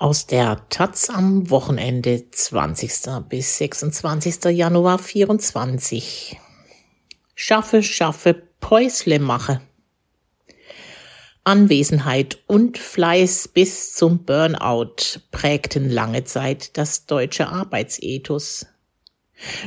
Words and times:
Aus 0.00 0.28
der 0.28 0.68
Taz 0.68 1.10
am 1.10 1.50
Wochenende 1.50 2.30
20. 2.30 3.28
bis 3.28 3.58
26. 3.58 4.44
Januar 4.44 4.96
24. 4.96 6.38
Schaffe, 7.34 7.82
schaffe, 7.82 8.40
Päusle 8.60 9.18
mache. 9.18 9.60
Anwesenheit 11.42 12.38
und 12.46 12.78
Fleiß 12.78 13.48
bis 13.48 13.92
zum 13.92 14.24
Burnout 14.24 15.18
prägten 15.32 15.90
lange 15.90 16.22
Zeit 16.22 16.78
das 16.78 17.06
deutsche 17.06 17.48
Arbeitsethos. 17.48 18.66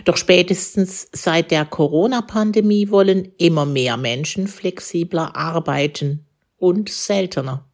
Doch 0.06 0.16
spätestens 0.16 1.10
seit 1.12 1.52
der 1.52 1.66
Corona-Pandemie 1.66 2.90
wollen 2.90 3.34
immer 3.38 3.66
mehr 3.66 3.98
Menschen 3.98 4.48
flexibler 4.48 5.36
arbeiten 5.36 6.26
und 6.58 6.88
seltener. 6.88 7.66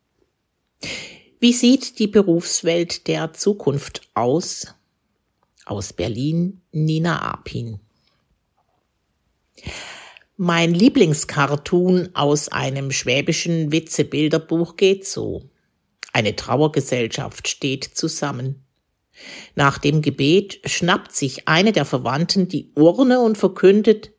Wie 1.39 1.53
sieht 1.53 1.99
die 1.99 2.07
Berufswelt 2.07 3.07
der 3.07 3.31
Zukunft 3.33 4.01
aus? 4.15 4.73
Aus 5.65 5.93
Berlin 5.93 6.61
Nina 6.71 7.21
Arpin. 7.21 7.79
Mein 10.35 10.73
Lieblingscartoon 10.73 12.09
aus 12.15 12.47
einem 12.47 12.91
schwäbischen 12.91 13.71
Witzebilderbuch 13.71 14.77
geht 14.77 15.05
so. 15.05 15.47
Eine 16.11 16.35
Trauergesellschaft 16.35 17.47
steht 17.47 17.83
zusammen. 17.83 18.63
Nach 19.53 19.77
dem 19.77 20.01
Gebet 20.01 20.59
schnappt 20.65 21.11
sich 21.11 21.47
eine 21.47 21.71
der 21.71 21.85
Verwandten 21.85 22.47
die 22.47 22.71
Urne 22.73 23.19
und 23.19 23.37
verkündet, 23.37 24.11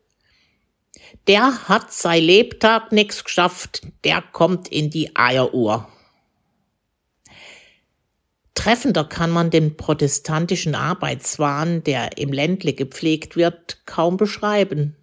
der 1.27 1.67
hat 1.67 1.91
sein 1.91 2.23
Lebtag 2.23 2.93
nix 2.93 3.25
geschafft, 3.25 3.81
der 4.05 4.21
kommt 4.21 4.69
in 4.69 4.89
die 4.89 5.17
Eieruhr. 5.17 5.89
Treffender 8.59 9.05
kann 9.05 9.31
man 9.31 9.51
den 9.51 9.77
protestantischen 9.77 10.75
Arbeitswahn, 10.75 11.81
der 11.81 12.17
im 12.17 12.33
Ländle 12.33 12.73
gepflegt 12.73 13.37
wird, 13.37 13.85
kaum 13.85 14.17
beschreiben. 14.17 14.97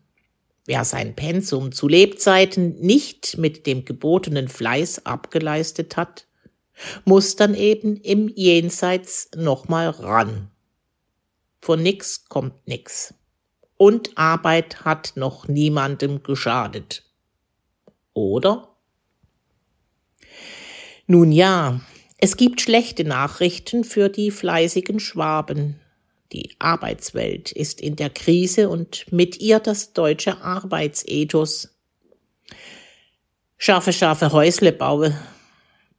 Wer 0.66 0.84
sein 0.84 1.16
Pensum 1.16 1.72
zu 1.72 1.88
Lebzeiten 1.88 2.78
nicht 2.80 3.38
mit 3.38 3.66
dem 3.66 3.86
gebotenen 3.86 4.48
Fleiß 4.48 5.06
abgeleistet 5.06 5.96
hat, 5.96 6.26
muss 7.06 7.36
dann 7.36 7.54
eben 7.54 7.96
im 7.96 8.28
Jenseits 8.28 9.30
nochmal 9.34 9.88
ran. 9.88 10.50
Von 11.62 11.82
nix 11.82 12.26
kommt 12.28 12.68
nix. 12.68 13.14
Und 13.78 14.18
Arbeit 14.18 14.84
hat 14.84 15.14
noch 15.14 15.48
niemandem 15.48 16.22
geschadet. 16.22 17.04
Oder? 18.12 18.76
Nun 21.06 21.32
ja, 21.32 21.80
es 22.18 22.36
gibt 22.36 22.60
schlechte 22.60 23.04
Nachrichten 23.04 23.84
für 23.84 24.08
die 24.08 24.30
fleißigen 24.30 25.00
Schwaben. 25.00 25.78
Die 26.32 26.56
Arbeitswelt 26.58 27.52
ist 27.52 27.80
in 27.80 27.96
der 27.96 28.10
Krise 28.10 28.68
und 28.68 29.10
mit 29.12 29.40
ihr 29.40 29.60
das 29.60 29.92
deutsche 29.92 30.40
Arbeitsethos. 30.40 31.74
Scharfe, 33.58 33.92
scharfe 33.92 34.32
Häusle 34.32 34.72
baue. 34.72 35.16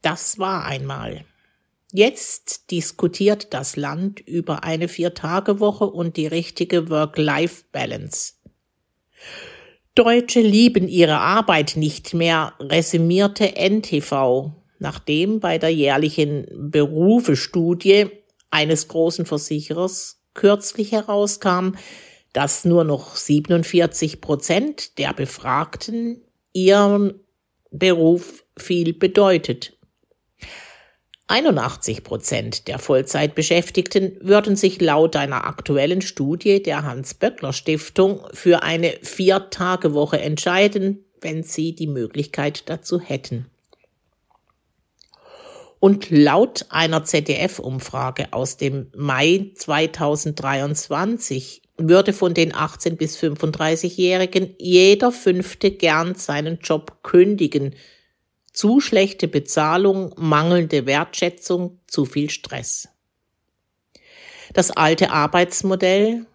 Das 0.01 0.39
war 0.39 0.65
einmal. 0.65 1.23
Jetzt 1.93 2.71
diskutiert 2.71 3.53
das 3.53 3.75
Land 3.75 4.19
über 4.19 4.63
eine 4.63 4.87
Viertagewoche 4.87 5.85
und 5.85 6.17
die 6.17 6.27
richtige 6.27 6.89
Work-Life-Balance. 6.89 8.33
Deutsche 9.95 10.41
lieben 10.41 10.87
ihre 10.87 11.19
Arbeit 11.19 11.77
nicht 11.77 12.13
mehr, 12.13 12.53
resümierte 12.59 13.55
NTV 13.55 14.51
nachdem 14.79 15.39
bei 15.39 15.57
der 15.57 15.69
jährlichen 15.69 16.47
Berufestudie 16.53 18.07
eines 18.49 18.87
großen 18.87 19.25
Versicherers 19.25 20.21
kürzlich 20.33 20.91
herauskam, 20.91 21.71
dass 22.33 22.65
nur 22.65 22.83
noch 22.83 23.15
47 23.15 24.21
Prozent 24.21 24.97
der 24.97 25.13
Befragten 25.13 26.21
ihren 26.53 27.19
Beruf 27.71 28.45
viel 28.57 28.93
bedeutet. 28.93 29.77
81 31.27 32.03
Prozent 32.03 32.67
der 32.69 32.79
Vollzeitbeschäftigten 32.79 34.17
würden 34.21 34.55
sich 34.55 34.79
laut 34.79 35.17
einer 35.17 35.45
aktuellen 35.45 36.01
Studie 36.01 36.63
der 36.63 36.83
Hans-Böckler-Stiftung 36.83 38.25
für 38.33 38.63
eine 38.63 38.93
Vier-Tage-Woche 39.01 40.19
entscheiden, 40.19 41.03
wenn 41.19 41.43
sie 41.43 41.75
die 41.75 41.87
Möglichkeit 41.87 42.69
dazu 42.69 43.01
hätten. 43.01 43.47
Und 45.79 46.09
laut 46.09 46.65
einer 46.69 47.03
ZDF-Umfrage 47.03 48.33
aus 48.33 48.57
dem 48.57 48.91
Mai 48.95 49.51
2023 49.55 51.61
würde 51.77 52.13
von 52.13 52.33
den 52.33 52.55
18 52.55 52.97
bis 52.97 53.19
35-Jährigen 53.19 54.55
jeder 54.57 55.11
fünfte 55.11 55.69
gern 55.71 56.15
seinen 56.15 56.57
Job 56.59 57.03
kündigen. 57.03 57.75
Zu 58.51 58.79
schlechte 58.79 59.27
Bezahlung, 59.27 60.15
mangelnde 60.17 60.87
Wertschätzung, 60.87 61.79
zu 61.85 62.05
viel 62.05 62.31
Stress. 62.31 62.89
Das 64.53 64.71
alte 64.71 65.11
Arbeitsmodell, 65.11 66.25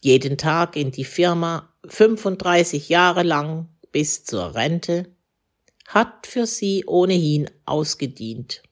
jeden 0.00 0.38
Tag 0.38 0.76
in 0.76 0.90
die 0.90 1.04
Firma, 1.04 1.74
35 1.86 2.88
Jahre 2.88 3.22
lang 3.22 3.68
bis 3.92 4.24
zur 4.24 4.54
Rente, 4.54 5.14
hat 5.86 6.26
für 6.26 6.46
sie 6.46 6.86
ohnehin 6.86 7.50
ausgedient. 7.66 8.62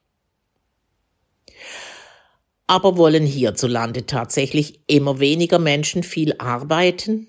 Aber 2.67 2.97
wollen 2.97 3.25
hierzulande 3.25 4.05
tatsächlich 4.05 4.81
immer 4.87 5.19
weniger 5.19 5.59
Menschen 5.59 6.03
viel 6.03 6.35
arbeiten? 6.37 7.27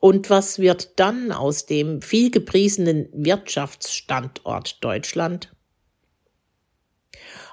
Und 0.00 0.30
was 0.30 0.58
wird 0.58 0.98
dann 0.98 1.30
aus 1.30 1.66
dem 1.66 2.02
vielgepriesenen 2.02 3.08
Wirtschaftsstandort 3.12 4.82
Deutschland? 4.82 5.52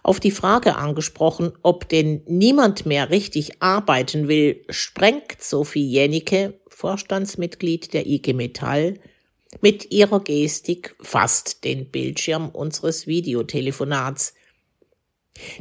Auf 0.02 0.22
die 0.22 0.31
Frage 0.31 0.78
angesprochen, 0.78 1.52
ob 1.63 1.90
denn 1.90 2.22
niemand 2.25 2.86
mehr 2.86 3.09
richtig 3.09 3.62
arbeiten 3.62 4.30
will, 4.30 4.63
sprengt 4.69 5.41
Sophie 5.41 5.91
Jennecke, 5.91 6.59
Vorstandsmitglied 6.69 7.94
der 7.94 8.07
IG 8.07 8.31
Metall, 8.31 9.00
mit 9.62 9.91
ihrer 9.91 10.22
Gestik 10.22 10.96
fast 11.02 11.66
den 11.66 11.91
Bildschirm 11.91 12.50
unseres 12.50 13.06
Videotelefonats, 13.06 14.34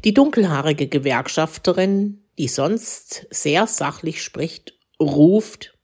die 0.05 0.15
dunkelhaarige 0.15 0.89
Gewerkschafterin, 0.89 2.23
die 2.39 2.49
sonst 2.49 3.27
sehr 3.31 3.67
sachlich 3.67 4.23
spricht, 4.23 4.75
ruft 5.01 5.75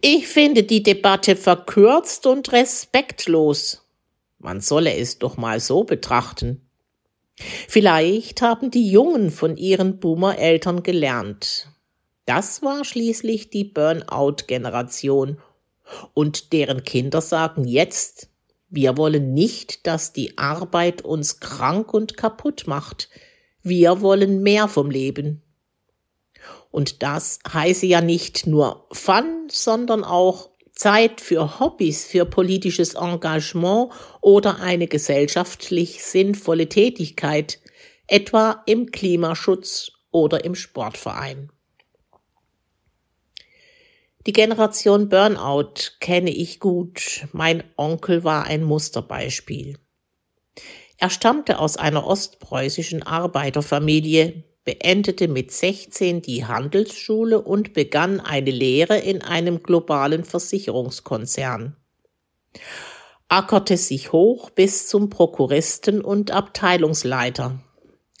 Ich 0.00 0.28
finde 0.28 0.62
die 0.62 0.82
Debatte 0.82 1.36
verkürzt 1.36 2.26
und 2.26 2.52
respektlos. 2.52 3.86
Man 4.38 4.60
solle 4.60 4.94
es 4.94 5.18
doch 5.18 5.36
mal 5.36 5.60
so 5.60 5.84
betrachten. 5.84 6.62
Vielleicht 7.68 8.42
haben 8.42 8.70
die 8.70 8.90
Jungen 8.90 9.30
von 9.30 9.56
ihren 9.56 9.98
Boomer-Eltern 9.98 10.82
gelernt. 10.82 11.68
Das 12.26 12.62
war 12.62 12.84
schließlich 12.84 13.50
die 13.50 13.64
Burnout-Generation. 13.64 15.40
Und 16.14 16.52
deren 16.52 16.84
Kinder 16.84 17.20
sagen 17.20 17.64
jetzt, 17.64 18.29
wir 18.70 18.96
wollen 18.96 19.34
nicht, 19.34 19.86
dass 19.86 20.12
die 20.12 20.38
Arbeit 20.38 21.02
uns 21.02 21.40
krank 21.40 21.92
und 21.92 22.16
kaputt 22.16 22.64
macht. 22.66 23.08
Wir 23.62 24.00
wollen 24.00 24.42
mehr 24.42 24.68
vom 24.68 24.90
Leben. 24.90 25.42
Und 26.70 27.02
das 27.02 27.40
heiße 27.52 27.86
ja 27.86 28.00
nicht 28.00 28.46
nur 28.46 28.86
Fun, 28.92 29.48
sondern 29.50 30.04
auch 30.04 30.50
Zeit 30.72 31.20
für 31.20 31.58
Hobbys, 31.58 32.04
für 32.04 32.24
politisches 32.24 32.94
Engagement 32.94 33.92
oder 34.20 34.60
eine 34.60 34.86
gesellschaftlich 34.86 36.04
sinnvolle 36.04 36.68
Tätigkeit, 36.68 37.58
etwa 38.06 38.62
im 38.66 38.92
Klimaschutz 38.92 39.90
oder 40.12 40.44
im 40.44 40.54
Sportverein. 40.54 41.50
Die 44.26 44.32
Generation 44.32 45.08
Burnout 45.08 45.96
kenne 45.98 46.30
ich 46.30 46.60
gut. 46.60 47.26
Mein 47.32 47.64
Onkel 47.76 48.22
war 48.22 48.44
ein 48.44 48.62
Musterbeispiel. 48.62 49.78
Er 50.98 51.08
stammte 51.08 51.58
aus 51.58 51.78
einer 51.78 52.06
ostpreußischen 52.06 53.02
Arbeiterfamilie, 53.02 54.44
beendete 54.64 55.26
mit 55.26 55.52
16 55.52 56.20
die 56.20 56.44
Handelsschule 56.44 57.40
und 57.40 57.72
begann 57.72 58.20
eine 58.20 58.50
Lehre 58.50 58.98
in 58.98 59.22
einem 59.22 59.62
globalen 59.62 60.24
Versicherungskonzern. 60.24 61.76
Ackerte 63.28 63.78
sich 63.78 64.12
hoch 64.12 64.50
bis 64.50 64.86
zum 64.86 65.08
Prokuristen 65.08 66.02
und 66.02 66.30
Abteilungsleiter 66.30 67.58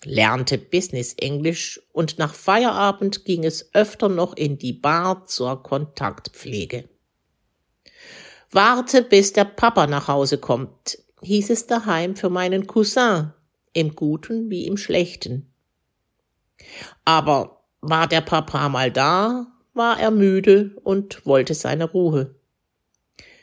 lernte 0.04 0.58
Business 0.58 1.14
Englisch 1.14 1.80
und 1.92 2.18
nach 2.18 2.34
Feierabend 2.34 3.24
ging 3.24 3.44
es 3.44 3.74
öfter 3.74 4.08
noch 4.08 4.36
in 4.36 4.58
die 4.58 4.72
Bar 4.72 5.26
zur 5.26 5.62
Kontaktpflege. 5.62 6.88
Warte, 8.50 9.02
bis 9.02 9.32
der 9.32 9.44
Papa 9.44 9.86
nach 9.86 10.08
Hause 10.08 10.38
kommt, 10.38 10.98
hieß 11.22 11.50
es 11.50 11.66
daheim 11.66 12.16
für 12.16 12.30
meinen 12.30 12.66
Cousin. 12.66 13.32
im 13.72 13.94
Guten 13.94 14.50
wie 14.50 14.66
im 14.66 14.76
Schlechten. 14.76 15.52
Aber 17.04 17.62
war 17.80 18.08
der 18.08 18.20
Papa 18.20 18.68
mal 18.68 18.90
da, 18.90 19.46
war 19.74 20.00
er 20.00 20.10
müde 20.10 20.76
und 20.82 21.24
wollte 21.24 21.54
seine 21.54 21.84
Ruhe. 21.84 22.34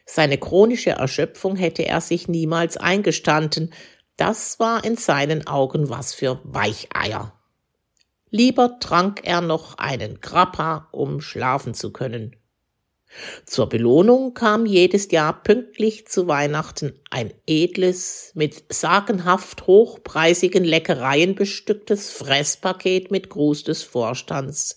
Seine 0.05 0.37
chronische 0.37 0.91
Erschöpfung 0.91 1.55
hätte 1.55 1.85
er 1.85 2.01
sich 2.01 2.27
niemals 2.27 2.77
eingestanden, 2.77 3.73
das 4.17 4.59
war 4.59 4.83
in 4.83 4.97
seinen 4.97 5.47
Augen 5.47 5.89
was 5.89 6.13
für 6.13 6.39
Weicheier. 6.43 7.33
Lieber 8.29 8.79
trank 8.79 9.21
er 9.23 9.41
noch 9.41 9.77
einen 9.77 10.19
Grappa, 10.19 10.89
um 10.91 11.21
schlafen 11.21 11.73
zu 11.73 11.93
können. 11.93 12.35
Zur 13.45 13.69
Belohnung 13.69 14.33
kam 14.33 14.65
jedes 14.65 15.09
Jahr 15.11 15.41
pünktlich 15.41 16.07
zu 16.07 16.27
Weihnachten 16.27 16.99
ein 17.09 17.33
edles, 17.47 18.31
mit 18.35 18.65
sagenhaft 18.73 19.65
hochpreisigen 19.65 20.65
Leckereien 20.65 21.35
bestücktes 21.35 22.09
Fresspaket 22.11 23.09
mit 23.09 23.29
Gruß 23.29 23.63
des 23.63 23.83
Vorstands 23.83 24.75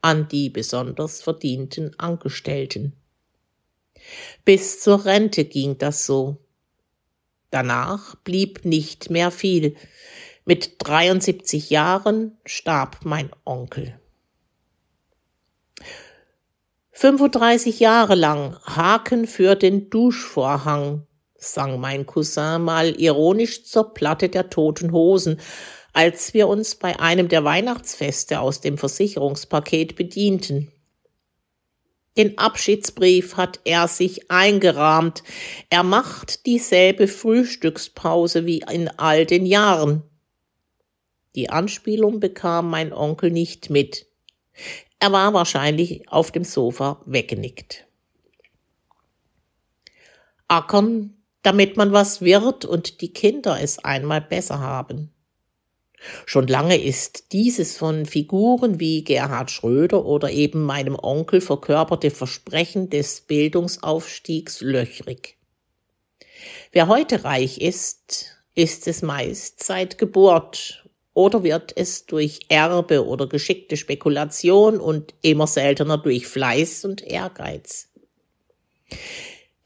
an 0.00 0.28
die 0.28 0.50
besonders 0.50 1.22
verdienten 1.22 1.98
Angestellten. 1.98 2.92
Bis 4.44 4.80
zur 4.80 5.04
Rente 5.04 5.44
ging 5.44 5.78
das 5.78 6.06
so. 6.06 6.41
Danach 7.52 8.16
blieb 8.16 8.64
nicht 8.64 9.10
mehr 9.10 9.30
viel. 9.30 9.76
Mit 10.46 10.76
73 10.78 11.68
Jahren 11.68 12.38
starb 12.46 13.00
mein 13.04 13.30
Onkel. 13.44 14.00
35 16.92 17.78
Jahre 17.78 18.14
lang 18.14 18.56
Haken 18.64 19.26
für 19.26 19.54
den 19.54 19.90
Duschvorhang, 19.90 21.06
sang 21.36 21.78
mein 21.78 22.06
Cousin 22.06 22.62
mal 22.62 22.98
ironisch 22.98 23.64
zur 23.64 23.92
Platte 23.92 24.30
der 24.30 24.48
toten 24.48 24.90
Hosen, 24.90 25.38
als 25.92 26.32
wir 26.32 26.48
uns 26.48 26.76
bei 26.76 26.98
einem 27.00 27.28
der 27.28 27.44
Weihnachtsfeste 27.44 28.40
aus 28.40 28.62
dem 28.62 28.78
Versicherungspaket 28.78 29.94
bedienten. 29.94 30.72
Den 32.16 32.36
Abschiedsbrief 32.36 33.36
hat 33.36 33.60
er 33.64 33.88
sich 33.88 34.30
eingerahmt. 34.30 35.22
Er 35.70 35.82
macht 35.82 36.44
dieselbe 36.44 37.08
Frühstückspause 37.08 38.44
wie 38.44 38.62
in 38.70 38.88
all 38.98 39.24
den 39.24 39.46
Jahren. 39.46 40.02
Die 41.34 41.48
Anspielung 41.48 42.20
bekam 42.20 42.68
mein 42.68 42.92
Onkel 42.92 43.30
nicht 43.30 43.70
mit. 43.70 44.06
Er 44.98 45.12
war 45.12 45.32
wahrscheinlich 45.32 46.08
auf 46.10 46.30
dem 46.30 46.44
Sofa 46.44 47.00
weggenickt. 47.06 47.86
Ackern, 50.48 51.16
damit 51.40 51.78
man 51.78 51.92
was 51.92 52.20
wird 52.20 52.66
und 52.66 53.00
die 53.00 53.12
Kinder 53.14 53.58
es 53.58 53.78
einmal 53.78 54.20
besser 54.20 54.60
haben. 54.60 55.10
Schon 56.26 56.46
lange 56.46 56.82
ist 56.82 57.32
dieses 57.32 57.76
von 57.76 58.06
Figuren 58.06 58.80
wie 58.80 59.04
Gerhard 59.04 59.50
Schröder 59.50 60.04
oder 60.04 60.30
eben 60.30 60.62
meinem 60.62 60.96
Onkel 61.00 61.40
verkörperte 61.40 62.10
Versprechen 62.10 62.90
des 62.90 63.20
Bildungsaufstiegs 63.22 64.60
löchrig. 64.60 65.36
Wer 66.72 66.88
heute 66.88 67.24
reich 67.24 67.60
ist, 67.60 68.26
ist 68.54 68.88
es 68.88 69.02
meist 69.02 69.62
seit 69.62 69.98
Geburt 69.98 70.84
oder 71.14 71.44
wird 71.44 71.72
es 71.76 72.06
durch 72.06 72.40
Erbe 72.48 73.06
oder 73.06 73.28
geschickte 73.28 73.76
Spekulation 73.76 74.80
und 74.80 75.14
immer 75.22 75.46
seltener 75.46 75.98
durch 75.98 76.26
Fleiß 76.26 76.84
und 76.84 77.02
Ehrgeiz. 77.02 77.88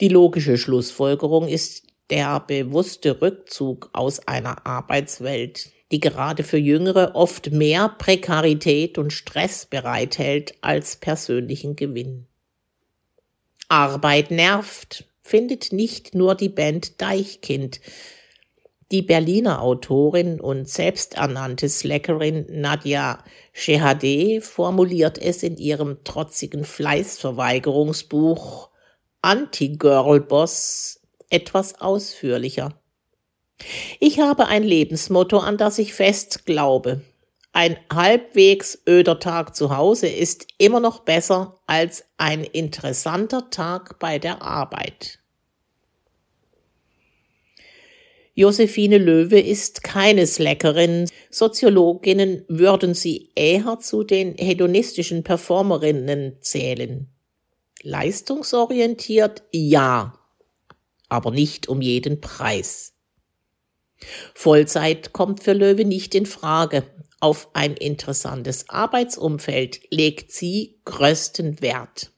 Die 0.01 0.09
logische 0.09 0.59
Schlussfolgerung 0.59 1.49
ist 1.49 1.85
der 2.11 2.41
bewusste 2.41 3.21
Rückzug 3.21 3.91
aus 3.93 4.27
einer 4.27 4.67
Arbeitswelt, 4.67 5.71
die 5.93 6.01
gerade 6.01 6.43
für 6.43 6.59
Jüngere 6.59 7.15
oft 7.15 7.53
mehr 7.53 7.89
Prekarität 7.89 8.99
und 8.99 9.13
Stress 9.13 9.67
bereithält 9.67 10.55
als 10.61 10.97
persönlichen 10.97 11.77
Gewinn. 11.77 12.27
Arbeit 13.69 14.31
nervt, 14.31 15.05
findet 15.23 15.73
nicht 15.73 16.15
nur 16.15 16.35
die 16.35 16.49
Band 16.49 17.01
Deichkind, 17.01 17.81
die 18.93 19.03
Berliner 19.03 19.63
Autorin 19.63 20.41
und 20.41 20.69
selbsternannte 20.69 21.69
Slackerin 21.69 22.47
Nadja 22.49 23.25
Shehadeh 23.53 24.41
formuliert 24.41 25.19
es 25.19 25.43
in 25.43 25.57
ihrem 25.57 26.05
trotzigen 26.05 26.65
Fleißverweigerungsbuch 26.65 28.71
Anti-Girl-Boss 29.23 31.01
etwas 31.31 31.81
ausführlicher. 31.81 32.81
Ich 34.01 34.21
habe 34.21 34.47
ein 34.49 34.63
Lebensmotto, 34.63 35.39
an 35.39 35.57
das 35.57 35.79
ich 35.79 35.95
fest 35.95 36.47
glaube. 36.47 37.03
Ein 37.53 37.79
halbwegs 37.91 38.83
öder 38.87 39.19
Tag 39.19 39.57
zu 39.57 39.75
Hause 39.75 40.09
ist 40.09 40.47
immer 40.59 40.79
noch 40.79 41.01
besser 41.01 41.59
als 41.67 42.05
ein 42.19 42.45
interessanter 42.45 43.49
Tag 43.49 43.99
bei 43.99 44.19
der 44.19 44.43
Arbeit. 44.43 45.21
Josephine 48.35 48.99
Löwe 48.99 49.41
ist 49.41 49.83
keine 49.83 50.27
Slackerin. 50.27 51.09
Soziologinnen 51.31 52.45
würden 52.49 52.93
sie 52.93 53.31
eher 53.35 53.79
zu 53.79 54.05
den 54.05 54.35
hedonistischen 54.35 55.25
Performerinnen 55.25 56.37
zählen. 56.43 57.09
Leistungsorientiert 57.81 59.43
ja, 59.53 60.19
aber 61.09 61.31
nicht 61.31 61.69
um 61.69 61.81
jeden 61.81 62.21
Preis. 62.21 62.96
Vollzeit 64.35 65.13
kommt 65.13 65.43
für 65.43 65.53
Löwe 65.53 65.85
nicht 65.85 66.15
in 66.15 66.27
Frage. 66.27 66.85
Auf 67.21 67.49
ein 67.55 67.75
interessantes 67.75 68.69
Arbeitsumfeld 68.69 69.81
legt 69.91 70.33
sie 70.33 70.81
größten 70.85 71.63
Wert. 71.63 72.11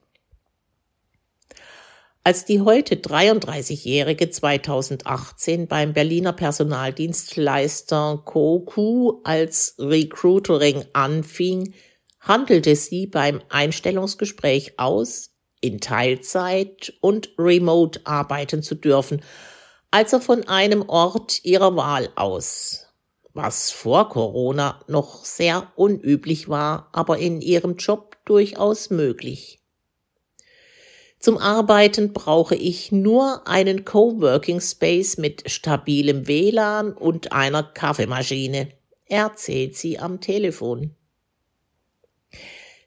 Als 2.25 2.45
die 2.45 2.61
heute 2.61 2.97
33-jährige 2.97 4.29
2018 4.29 5.67
beim 5.67 5.95
Berliner 5.95 6.35
Personaldienstleister 6.35 8.23
CoQ 8.27 9.23
als 9.25 9.77
Recruitering 9.79 10.85
anfing, 10.93 11.73
handelte 12.21 12.77
sie 12.77 13.07
beim 13.07 13.41
Einstellungsgespräch 13.49 14.79
aus, 14.79 15.31
in 15.61 15.81
Teilzeit 15.81 16.93
und 17.01 17.31
remote 17.39 18.01
arbeiten 18.05 18.63
zu 18.63 18.75
dürfen, 18.75 19.23
also 19.91 20.21
von 20.21 20.47
einem 20.49 20.89
Ort 20.89 21.45
ihrer 21.45 21.75
Wahl 21.77 22.11
aus, 22.17 22.89
was 23.33 23.71
vor 23.71 24.09
Corona 24.09 24.81
noch 24.87 25.25
sehr 25.25 25.73
unüblich 25.77 26.49
war, 26.49 26.89
aber 26.93 27.19
in 27.19 27.41
ihrem 27.41 27.77
Job 27.77 28.17
durchaus 28.25 28.91
möglich. 28.91 29.61
Zum 31.19 31.37
Arbeiten 31.39 32.13
brauche 32.13 32.55
ich 32.55 32.93
nur 32.93 33.49
einen 33.49 33.85
Coworking 33.85 34.61
Space 34.61 35.19
mit 35.19 35.51
stabilem 35.51 36.29
WLAN 36.29 36.93
und 36.93 37.33
einer 37.33 37.65
Kaffeemaschine, 37.65 38.69
erzählt 39.07 39.77
sie 39.77 39.99
am 39.99 40.21
Telefon. 40.21 40.95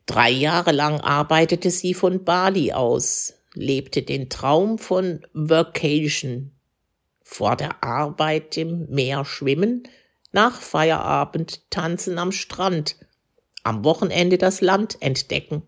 Drei 0.06 0.30
Jahre 0.30 0.72
lang 0.72 1.02
arbeitete 1.02 1.72
sie 1.72 1.94
von 1.94 2.24
Bali 2.24 2.72
aus, 2.72 3.34
lebte 3.54 4.02
den 4.02 4.30
Traum 4.30 4.78
von 4.78 5.26
Vacation. 5.34 6.52
Vor 7.34 7.56
der 7.56 7.82
Arbeit 7.82 8.58
im 8.58 8.90
Meer 8.90 9.24
schwimmen, 9.24 9.84
nach 10.34 10.60
Feierabend 10.60 11.62
tanzen 11.72 12.18
am 12.18 12.34
Strand, 12.34 12.98
am 13.64 13.86
Wochenende 13.86 14.38
das 14.38 14.60
Land 14.60 14.98
entdecken. 15.00 15.62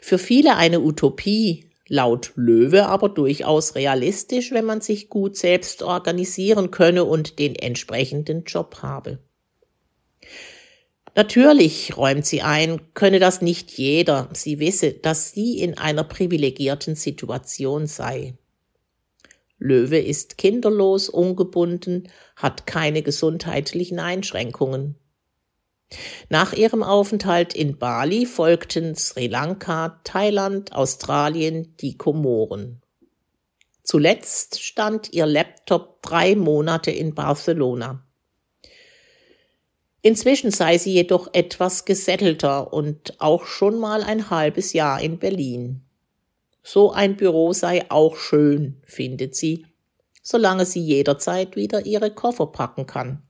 Für 0.00 0.18
viele 0.18 0.54
eine 0.54 0.82
Utopie, 0.82 1.72
laut 1.88 2.30
Löwe 2.36 2.86
aber 2.86 3.08
durchaus 3.08 3.74
realistisch, 3.74 4.52
wenn 4.52 4.64
man 4.64 4.80
sich 4.80 5.08
gut 5.08 5.36
selbst 5.36 5.82
organisieren 5.82 6.70
könne 6.70 7.02
und 7.02 7.40
den 7.40 7.56
entsprechenden 7.56 8.44
Job 8.44 8.82
habe. 8.82 9.18
Natürlich, 11.16 11.96
räumt 11.96 12.24
sie 12.24 12.42
ein, 12.42 12.80
könne 12.94 13.18
das 13.18 13.42
nicht 13.42 13.72
jeder. 13.72 14.28
Sie 14.32 14.60
wisse, 14.60 14.92
dass 14.92 15.32
sie 15.32 15.58
in 15.58 15.76
einer 15.76 16.04
privilegierten 16.04 16.94
Situation 16.94 17.88
sei. 17.88 18.34
Löwe 19.60 19.98
ist 19.98 20.38
kinderlos, 20.38 21.08
ungebunden, 21.08 22.08
hat 22.34 22.66
keine 22.66 23.02
gesundheitlichen 23.02 24.00
Einschränkungen. 24.00 24.96
Nach 26.28 26.52
ihrem 26.52 26.82
Aufenthalt 26.82 27.54
in 27.54 27.78
Bali 27.78 28.24
folgten 28.24 28.94
Sri 28.94 29.26
Lanka, 29.26 30.00
Thailand, 30.04 30.72
Australien, 30.72 31.76
die 31.80 31.96
Komoren. 31.96 32.80
Zuletzt 33.82 34.62
stand 34.62 35.12
ihr 35.12 35.26
Laptop 35.26 36.00
drei 36.02 36.36
Monate 36.36 36.90
in 36.90 37.14
Barcelona. 37.14 38.06
Inzwischen 40.02 40.50
sei 40.50 40.78
sie 40.78 40.92
jedoch 40.92 41.28
etwas 41.34 41.84
gesettelter 41.84 42.72
und 42.72 43.20
auch 43.20 43.44
schon 43.44 43.78
mal 43.78 44.02
ein 44.02 44.30
halbes 44.30 44.72
Jahr 44.72 45.02
in 45.02 45.18
Berlin. 45.18 45.82
So 46.62 46.92
ein 46.92 47.16
Büro 47.16 47.52
sei 47.52 47.90
auch 47.90 48.16
schön, 48.16 48.80
findet 48.84 49.34
sie, 49.34 49.66
solange 50.22 50.66
sie 50.66 50.80
jederzeit 50.80 51.56
wieder 51.56 51.86
ihre 51.86 52.12
Koffer 52.14 52.46
packen 52.46 52.86
kann. 52.86 53.22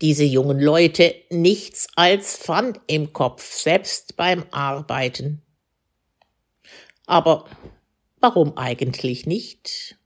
Diese 0.00 0.24
jungen 0.24 0.60
Leute 0.60 1.14
nichts 1.30 1.88
als 1.96 2.36
Pfand 2.36 2.80
im 2.86 3.12
Kopf, 3.12 3.54
selbst 3.54 4.16
beim 4.16 4.44
Arbeiten. 4.50 5.42
Aber 7.06 7.48
warum 8.20 8.56
eigentlich 8.56 9.26
nicht? 9.26 9.98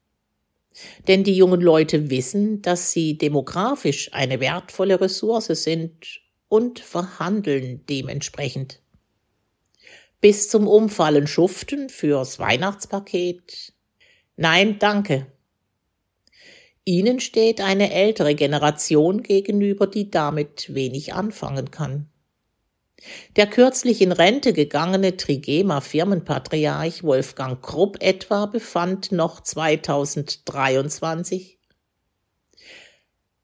Denn 1.08 1.24
die 1.24 1.34
jungen 1.34 1.60
Leute 1.60 2.10
wissen, 2.10 2.62
dass 2.62 2.92
sie 2.92 3.18
demografisch 3.18 4.12
eine 4.12 4.40
wertvolle 4.40 5.00
Ressource 5.00 5.46
sind 5.46 6.20
und 6.48 6.78
verhandeln 6.78 7.84
dementsprechend. 7.86 8.80
Bis 10.20 10.48
zum 10.48 10.66
Umfallen 10.66 11.26
schuften 11.26 11.88
fürs 11.88 12.38
Weihnachtspaket. 12.38 13.72
Nein, 14.36 14.78
danke. 14.78 15.26
Ihnen 16.84 17.20
steht 17.20 17.60
eine 17.60 17.92
ältere 17.92 18.34
Generation 18.34 19.22
gegenüber, 19.22 19.86
die 19.86 20.10
damit 20.10 20.74
wenig 20.74 21.14
anfangen 21.14 21.70
kann. 21.70 22.08
Der 23.36 23.46
kürzlich 23.46 24.02
in 24.02 24.12
Rente 24.12 24.52
gegangene 24.52 25.16
Trigema 25.16 25.80
Firmenpatriarch 25.80 27.02
Wolfgang 27.02 27.62
Krupp 27.62 28.02
etwa 28.02 28.44
befand 28.46 29.12
noch 29.12 29.40
2023, 29.40 31.60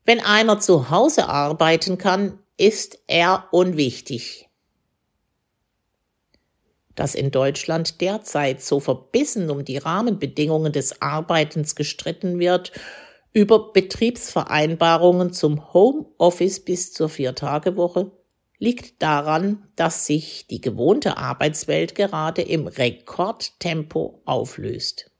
wenn 0.07 0.21
einer 0.21 0.61
zu 0.61 0.89
Hause 0.89 1.29
arbeiten 1.29 1.99
kann, 1.99 2.39
ist 2.57 3.01
er 3.09 3.49
unwichtig. 3.51 4.46
Dass 6.97 7.15
in 7.15 7.31
Deutschland 7.31 8.01
derzeit 8.01 8.61
so 8.61 8.81
verbissen 8.81 9.49
um 9.51 9.65
die 9.65 9.79
Rahmenbedingungen 9.79 10.73
des 10.73 11.01
Arbeitens 11.01 11.77
gestritten 11.77 12.41
wird 12.41 12.73
über 13.33 13.73
Betriebsvereinbarungen 13.73 15.33
zum 15.33 15.73
Homeoffice 15.75 16.65
bis 16.65 16.93
zur 16.93 17.11
Viertagewoche 17.11 18.11
liegt 18.59 19.03
daran, 19.03 19.69
dass 19.77 20.07
sich 20.07 20.47
die 20.47 20.61
gewohnte 20.61 21.19
Arbeitswelt 21.19 21.95
gerade 21.95 22.41
im 22.43 22.67
Rekordtempo 22.67 24.23
auflöst. 24.25 25.11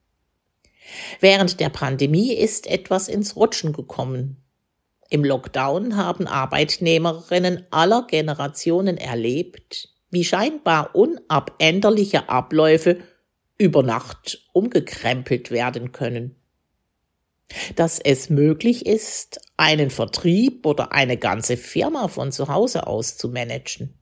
Während 1.21 1.61
der 1.61 1.69
Pandemie 1.69 2.33
ist 2.33 2.67
etwas 2.67 3.09
ins 3.09 3.37
Rutschen 3.37 3.73
gekommen. 3.73 4.43
Im 5.11 5.25
Lockdown 5.25 5.97
haben 5.97 6.27
Arbeitnehmerinnen 6.27 7.67
aller 7.71 8.07
Generationen 8.07 8.97
erlebt, 8.97 9.91
wie 10.17 10.25
scheinbar 10.25 10.95
unabänderliche 10.95 12.31
Abläufe 12.31 12.97
über 13.59 13.83
Nacht 13.83 14.49
umgekrempelt 14.55 15.51
werden 15.51 15.93
können 15.93 16.37
dass 17.77 18.01
es 18.01 18.31
möglich 18.31 18.87
ist, 18.87 19.41
einen 19.57 19.91
Vertrieb 19.91 20.67
oder 20.67 20.93
eine 20.93 21.17
ganze 21.17 21.57
Firma 21.57 22.09
von 22.09 22.33
zu 22.33 22.49
Hause 22.49 22.87
aus 22.87 23.17
zu 23.17 23.29
managen. 23.29 23.95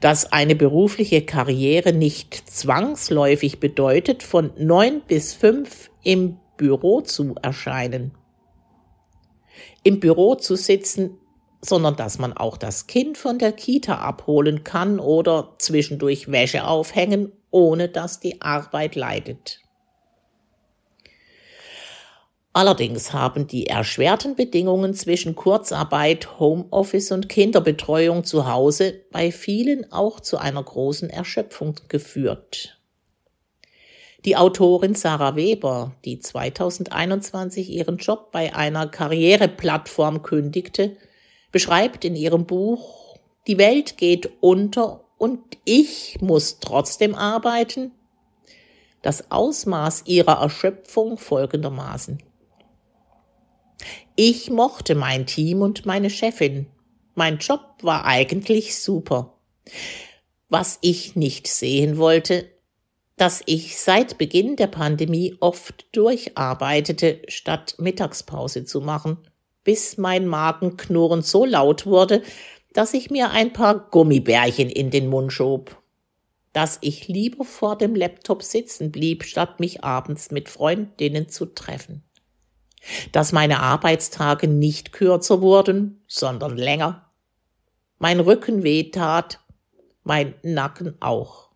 Dass 0.00 0.30
eine 0.30 0.54
berufliche 0.54 1.24
Karriere 1.24 1.94
nicht 1.94 2.34
zwangsläufig 2.34 3.60
bedeutet, 3.60 4.22
von 4.22 4.52
neun 4.58 5.00
bis 5.06 5.32
fünf 5.32 5.90
im 6.04 6.38
Büro 6.58 7.00
zu 7.00 7.34
erscheinen. 7.40 8.12
Im 9.82 9.98
Büro 9.98 10.34
zu 10.34 10.56
sitzen, 10.56 11.18
sondern 11.64 11.96
dass 11.96 12.18
man 12.18 12.32
auch 12.32 12.56
das 12.56 12.88
Kind 12.88 13.16
von 13.16 13.38
der 13.38 13.52
Kita 13.52 13.98
abholen 13.98 14.64
kann 14.64 14.98
oder 14.98 15.54
zwischendurch 15.58 16.30
Wäsche 16.30 16.66
aufhängen, 16.66 17.32
ohne 17.50 17.88
dass 17.88 18.18
die 18.18 18.42
Arbeit 18.42 18.96
leidet. 18.96 19.60
Allerdings 22.54 23.14
haben 23.14 23.46
die 23.46 23.66
erschwerten 23.68 24.36
Bedingungen 24.36 24.92
zwischen 24.92 25.34
Kurzarbeit, 25.34 26.38
Homeoffice 26.38 27.10
und 27.10 27.30
Kinderbetreuung 27.30 28.24
zu 28.24 28.46
Hause 28.46 29.00
bei 29.10 29.32
vielen 29.32 29.90
auch 29.90 30.20
zu 30.20 30.36
einer 30.36 30.62
großen 30.62 31.08
Erschöpfung 31.08 31.76
geführt. 31.88 32.78
Die 34.26 34.36
Autorin 34.36 34.94
Sarah 34.94 35.34
Weber, 35.34 35.92
die 36.04 36.18
2021 36.18 37.70
ihren 37.70 37.96
Job 37.96 38.30
bei 38.32 38.54
einer 38.54 38.86
Karriereplattform 38.86 40.22
kündigte, 40.22 40.96
beschreibt 41.52 42.04
in 42.04 42.16
ihrem 42.16 42.46
Buch 42.46 43.16
Die 43.46 43.58
Welt 43.58 43.96
geht 43.96 44.30
unter 44.40 45.04
und 45.18 45.40
ich 45.64 46.18
muss 46.20 46.58
trotzdem 46.58 47.14
arbeiten 47.14 47.92
das 49.02 49.30
Ausmaß 49.30 50.04
ihrer 50.06 50.40
Erschöpfung 50.40 51.18
folgendermaßen. 51.18 52.22
Ich 54.14 54.50
mochte 54.50 54.94
mein 54.94 55.26
Team 55.26 55.62
und 55.62 55.84
meine 55.86 56.08
Chefin. 56.08 56.66
Mein 57.14 57.38
Job 57.38 57.60
war 57.82 58.04
eigentlich 58.04 58.78
super. 58.78 59.38
Was 60.48 60.78
ich 60.82 61.16
nicht 61.16 61.48
sehen 61.48 61.98
wollte, 61.98 62.48
dass 63.16 63.42
ich 63.46 63.78
seit 63.78 64.18
Beginn 64.18 64.56
der 64.56 64.68
Pandemie 64.68 65.36
oft 65.40 65.86
durcharbeitete, 65.92 67.22
statt 67.28 67.74
Mittagspause 67.78 68.64
zu 68.64 68.80
machen, 68.80 69.18
bis 69.64 69.98
mein 69.98 70.26
Magenknurren 70.26 71.22
so 71.22 71.44
laut 71.44 71.86
wurde, 71.86 72.22
dass 72.72 72.94
ich 72.94 73.10
mir 73.10 73.30
ein 73.30 73.52
paar 73.52 73.90
Gummibärchen 73.90 74.68
in 74.68 74.90
den 74.90 75.08
Mund 75.08 75.32
schob. 75.32 75.76
Dass 76.52 76.78
ich 76.82 77.08
lieber 77.08 77.44
vor 77.44 77.76
dem 77.76 77.94
Laptop 77.94 78.42
sitzen 78.42 78.92
blieb, 78.92 79.24
statt 79.24 79.60
mich 79.60 79.84
abends 79.84 80.30
mit 80.30 80.48
Freundinnen 80.48 81.28
zu 81.28 81.46
treffen 81.46 82.02
dass 83.12 83.32
meine 83.32 83.60
Arbeitstage 83.60 84.48
nicht 84.48 84.92
kürzer 84.92 85.40
wurden, 85.40 86.02
sondern 86.06 86.56
länger. 86.56 87.10
Mein 87.98 88.20
Rücken 88.20 88.62
wehtat, 88.62 89.40
mein 90.02 90.34
Nacken 90.42 90.96
auch. 91.00 91.50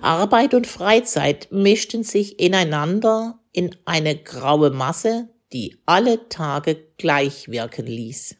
Arbeit 0.00 0.54
und 0.54 0.66
Freizeit 0.66 1.48
mischten 1.52 2.02
sich 2.02 2.40
ineinander 2.40 3.38
in 3.52 3.76
eine 3.84 4.16
graue 4.16 4.70
Masse, 4.70 5.28
die 5.52 5.76
alle 5.86 6.28
Tage 6.28 6.76
gleich 6.96 7.48
wirken 7.48 7.86
ließ. 7.86 8.36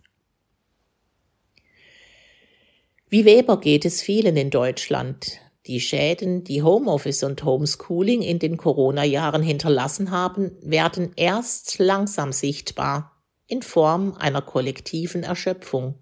Wie 3.09 3.25
Weber 3.25 3.59
geht 3.59 3.85
es 3.85 4.03
vielen 4.03 4.37
in 4.37 4.51
Deutschland, 4.51 5.41
die 5.67 5.81
Schäden, 5.81 6.45
die 6.45 6.63
Homeoffice 6.63 7.23
und 7.23 7.45
Homeschooling 7.45 8.23
in 8.23 8.39
den 8.39 8.57
Corona-Jahren 8.57 9.43
hinterlassen 9.43 10.11
haben, 10.11 10.53
werden 10.63 11.13
erst 11.17 11.79
langsam 11.79 12.33
sichtbar 12.33 13.21
in 13.47 13.63
Form 13.63 14.15
einer 14.15 14.43
kollektiven 14.43 15.23
Erschöpfung. 15.23 15.97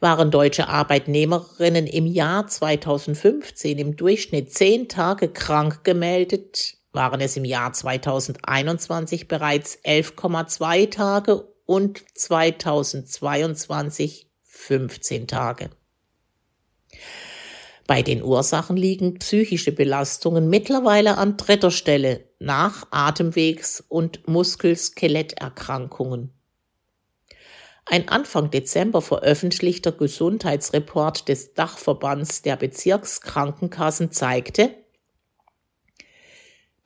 Waren 0.00 0.30
deutsche 0.30 0.68
Arbeitnehmerinnen 0.68 1.86
im 1.86 2.06
Jahr 2.06 2.46
2015 2.46 3.78
im 3.78 3.96
Durchschnitt 3.96 4.52
zehn 4.52 4.88
Tage 4.88 5.28
krank 5.28 5.82
gemeldet, 5.84 6.77
waren 6.92 7.20
es 7.20 7.36
im 7.36 7.44
Jahr 7.44 7.72
2021 7.72 9.26
bereits 9.28 9.78
11,2 9.84 10.90
Tage 10.90 11.46
und 11.66 12.02
2022 12.14 14.30
15 14.42 15.26
Tage. 15.26 15.70
Bei 17.86 18.02
den 18.02 18.22
Ursachen 18.22 18.76
liegen 18.76 19.18
psychische 19.18 19.72
Belastungen 19.72 20.50
mittlerweile 20.50 21.16
an 21.16 21.38
dritter 21.38 21.70
Stelle 21.70 22.26
nach 22.38 22.86
Atemwegs- 22.90 23.82
und 23.88 24.28
Muskel-Skeletterkrankungen. 24.28 26.34
Ein 27.86 28.10
Anfang 28.10 28.50
Dezember 28.50 29.00
veröffentlichter 29.00 29.92
Gesundheitsreport 29.92 31.28
des 31.28 31.54
Dachverbands 31.54 32.42
der 32.42 32.56
Bezirkskrankenkassen 32.56 34.12
zeigte, 34.12 34.74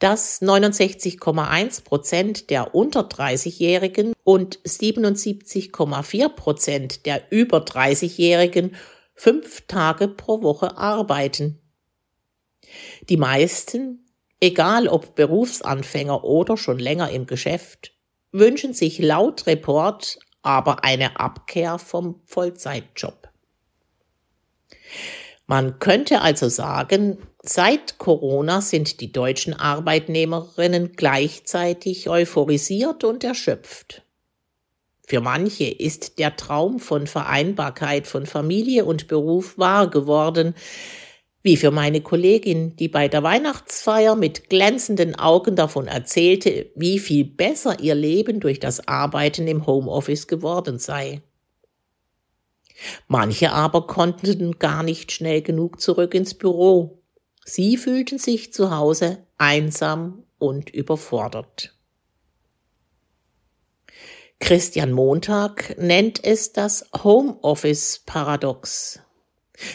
dass 0.03 0.43
69,1 0.43 1.85
Prozent 1.85 2.51
der 2.51 2.75
unter 2.75 3.03
30-Jährigen 3.03 4.15
und 4.25 4.59
77,4 4.63 6.29
Prozent 6.31 7.07
der 7.07 7.31
über 7.31 7.59
30-Jährigen 7.59 8.75
fünf 9.15 9.67
Tage 9.69 10.09
pro 10.09 10.43
Woche 10.43 10.77
arbeiten. 10.77 11.61
Die 13.09 13.17
meisten, 13.17 14.05
egal 14.41 14.89
ob 14.89 15.15
Berufsanfänger 15.15 16.25
oder 16.25 16.57
schon 16.57 16.81
länger 16.81 17.11
im 17.11 17.27
Geschäft, 17.27 17.93
wünschen 18.33 18.75
sich 18.75 18.99
laut 18.99 19.47
Report 19.47 20.19
aber 20.43 20.83
eine 20.83 21.21
Abkehr 21.21 21.79
vom 21.79 22.21
Vollzeitjob. 22.25 23.29
Man 25.47 25.79
könnte 25.79 26.21
also 26.23 26.49
sagen, 26.49 27.19
seit 27.43 27.99
Corona 27.99 28.61
sind 28.61 29.01
die 29.01 29.13
deutschen 29.13 29.53
Arbeitnehmerinnen 29.55 30.93
gleichzeitig 30.93 32.09
euphorisiert 32.09 33.05
und 33.05 33.25
erschöpft. 33.25 34.03
Für 35.07 35.21
manche 35.21 35.65
ist 35.69 36.19
der 36.19 36.37
Traum 36.37 36.79
von 36.79 37.07
Vereinbarkeit 37.07 38.07
von 38.07 38.25
Familie 38.25 38.85
und 38.85 39.09
Beruf 39.09 39.59
wahr 39.59 39.91
geworden. 39.91 40.55
Wie 41.43 41.57
für 41.57 41.73
meine 41.73 42.01
Kollegin, 42.01 42.77
die 42.77 42.89
bei 42.89 43.09
der 43.09 43.25
Weihnachtsfeier 43.25 44.15
mit 44.15 44.49
glänzenden 44.49 45.19
Augen 45.19 45.57
davon 45.57 45.89
erzählte, 45.89 46.71
wie 46.77 47.01
viel 47.01 47.25
besser 47.25 47.81
ihr 47.81 47.97
Leben 47.97 48.39
durch 48.39 48.61
das 48.61 48.87
Arbeiten 48.87 49.49
im 49.49 49.67
Homeoffice 49.67 50.29
geworden 50.29 50.79
sei. 50.79 51.21
Manche 53.09 53.53
aber 53.53 53.89
konnten 53.89 54.59
gar 54.61 54.85
nicht 54.85 55.11
schnell 55.11 55.43
genug 55.43 55.81
zurück 55.81 56.15
ins 56.15 56.35
Büro. 56.35 57.02
Sie 57.45 57.77
fühlten 57.77 58.19
sich 58.19 58.53
zu 58.53 58.71
Hause 58.71 59.19
einsam 59.37 60.25
und 60.39 60.71
überfordert. 60.71 61.75
Christian 64.39 64.93
Montag 64.93 65.77
nennt 65.79 66.25
es 66.25 66.53
das 66.53 66.87
Homeoffice-Paradox. 67.05 69.01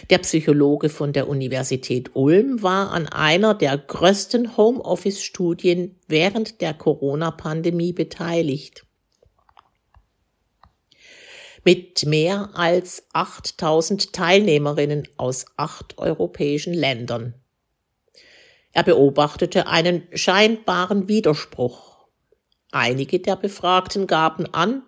Der 0.10 0.18
Psychologe 0.18 0.90
von 0.90 1.14
der 1.14 1.30
Universität 1.30 2.16
Ulm 2.16 2.62
war 2.62 2.92
an 2.92 3.08
einer 3.08 3.54
der 3.54 3.78
größten 3.78 4.58
Homeoffice-Studien 4.58 5.98
während 6.08 6.60
der 6.62 6.74
Corona-Pandemie 6.74 7.94
beteiligt. 7.94 8.86
Mit 11.64 12.06
mehr 12.06 12.50
als 12.54 13.04
8000 13.14 14.12
Teilnehmerinnen 14.14 15.08
aus 15.18 15.46
acht 15.56 15.98
europäischen 15.98 16.74
Ländern. 16.74 17.34
Er 18.78 18.84
beobachtete 18.84 19.66
einen 19.66 20.08
scheinbaren 20.14 21.08
Widerspruch. 21.08 22.06
Einige 22.70 23.20
der 23.20 23.36
Befragten 23.36 24.06
gaben 24.06 24.46
an, 24.54 24.84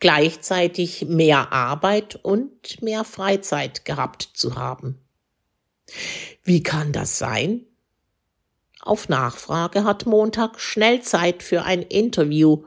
gleichzeitig 0.00 1.06
mehr 1.08 1.50
Arbeit 1.50 2.20
und 2.22 2.82
mehr 2.82 3.04
Freizeit 3.04 3.86
gehabt 3.86 4.28
zu 4.34 4.56
haben. 4.56 4.98
Wie 6.44 6.62
kann 6.62 6.92
das 6.92 7.16
sein? 7.16 7.64
Auf 8.82 9.08
Nachfrage 9.08 9.84
hat 9.84 10.04
Montag 10.04 10.60
schnell 10.60 11.00
Zeit 11.00 11.42
für 11.42 11.62
ein 11.62 11.80
Interview, 11.80 12.64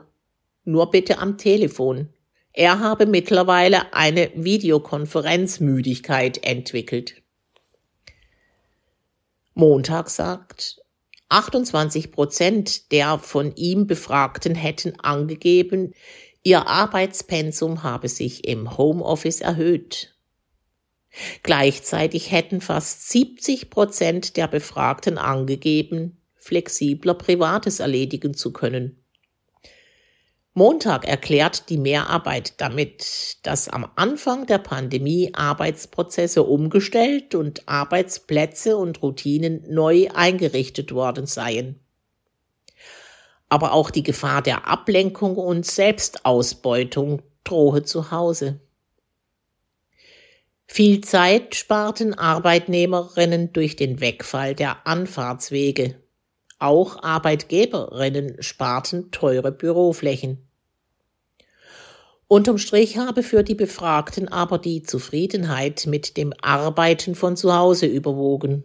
nur 0.64 0.90
bitte 0.90 1.18
am 1.18 1.38
Telefon. 1.38 2.08
Er 2.52 2.80
habe 2.80 3.06
mittlerweile 3.06 3.94
eine 3.94 4.32
Videokonferenzmüdigkeit 4.34 6.42
entwickelt. 6.42 7.22
Montag 9.58 10.10
sagt, 10.10 10.82
28 11.30 12.12
Prozent 12.12 12.92
der 12.92 13.18
von 13.18 13.56
ihm 13.56 13.86
Befragten 13.86 14.54
hätten 14.54 15.00
angegeben, 15.00 15.94
Ihr 16.42 16.68
Arbeitspensum 16.68 17.82
habe 17.82 18.08
sich 18.08 18.46
im 18.46 18.76
Homeoffice 18.76 19.40
erhöht. 19.40 20.14
Gleichzeitig 21.42 22.30
hätten 22.30 22.60
fast 22.60 23.08
70 23.08 23.70
Prozent 23.70 24.36
der 24.36 24.46
Befragten 24.46 25.16
angegeben, 25.16 26.20
flexibler 26.34 27.14
Privates 27.14 27.80
erledigen 27.80 28.34
zu 28.34 28.52
können. 28.52 29.02
Montag 30.56 31.06
erklärt 31.06 31.68
die 31.68 31.78
Mehrarbeit 31.78 32.60
damit, 32.60 33.36
dass 33.42 33.68
am 33.68 33.86
Anfang 33.94 34.46
der 34.46 34.58
Pandemie 34.58 35.32
Arbeitsprozesse 35.34 36.42
umgestellt 36.42 37.34
und 37.34 37.68
Arbeitsplätze 37.68 38.76
und 38.76 39.02
Routinen 39.02 39.62
neu 39.68 40.08
eingerichtet 40.12 40.92
worden 40.92 41.26
seien 41.26 41.78
aber 43.48 43.72
auch 43.72 43.90
die 43.90 44.02
Gefahr 44.02 44.42
der 44.42 44.66
Ablenkung 44.66 45.36
und 45.36 45.64
Selbstausbeutung 45.64 47.22
drohe 47.44 47.82
zu 47.82 48.10
Hause. 48.10 48.60
Viel 50.66 51.00
Zeit 51.02 51.54
sparten 51.54 52.12
Arbeitnehmerinnen 52.14 53.52
durch 53.52 53.76
den 53.76 54.00
Wegfall 54.00 54.54
der 54.54 54.86
Anfahrtswege. 54.86 56.02
Auch 56.58 57.02
Arbeitgeberinnen 57.02 58.42
sparten 58.42 59.12
teure 59.12 59.52
Büroflächen. 59.52 60.45
Unterm 62.28 62.58
Strich 62.58 62.96
habe 62.96 63.22
für 63.22 63.44
die 63.44 63.54
Befragten 63.54 64.26
aber 64.28 64.58
die 64.58 64.82
Zufriedenheit 64.82 65.86
mit 65.86 66.16
dem 66.16 66.32
Arbeiten 66.42 67.14
von 67.14 67.36
zu 67.36 67.54
Hause 67.54 67.86
überwogen. 67.86 68.64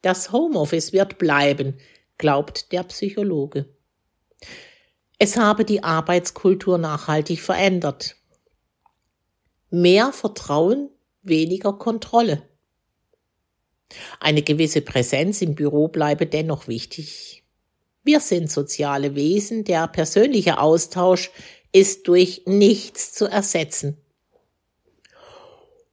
Das 0.00 0.32
Homeoffice 0.32 0.92
wird 0.92 1.18
bleiben, 1.18 1.78
glaubt 2.18 2.72
der 2.72 2.82
Psychologe. 2.82 3.66
Es 5.18 5.36
habe 5.36 5.64
die 5.64 5.84
Arbeitskultur 5.84 6.76
nachhaltig 6.78 7.40
verändert. 7.40 8.16
Mehr 9.70 10.12
Vertrauen, 10.12 10.90
weniger 11.22 11.74
Kontrolle. 11.74 12.42
Eine 14.18 14.42
gewisse 14.42 14.80
Präsenz 14.80 15.40
im 15.40 15.54
Büro 15.54 15.86
bleibe 15.86 16.26
dennoch 16.26 16.66
wichtig. 16.66 17.44
Wir 18.02 18.18
sind 18.18 18.50
soziale 18.50 19.14
Wesen, 19.14 19.62
der 19.62 19.86
persönliche 19.86 20.58
Austausch 20.58 21.30
ist 21.72 22.06
durch 22.08 22.42
nichts 22.46 23.12
zu 23.12 23.26
ersetzen. 23.26 23.96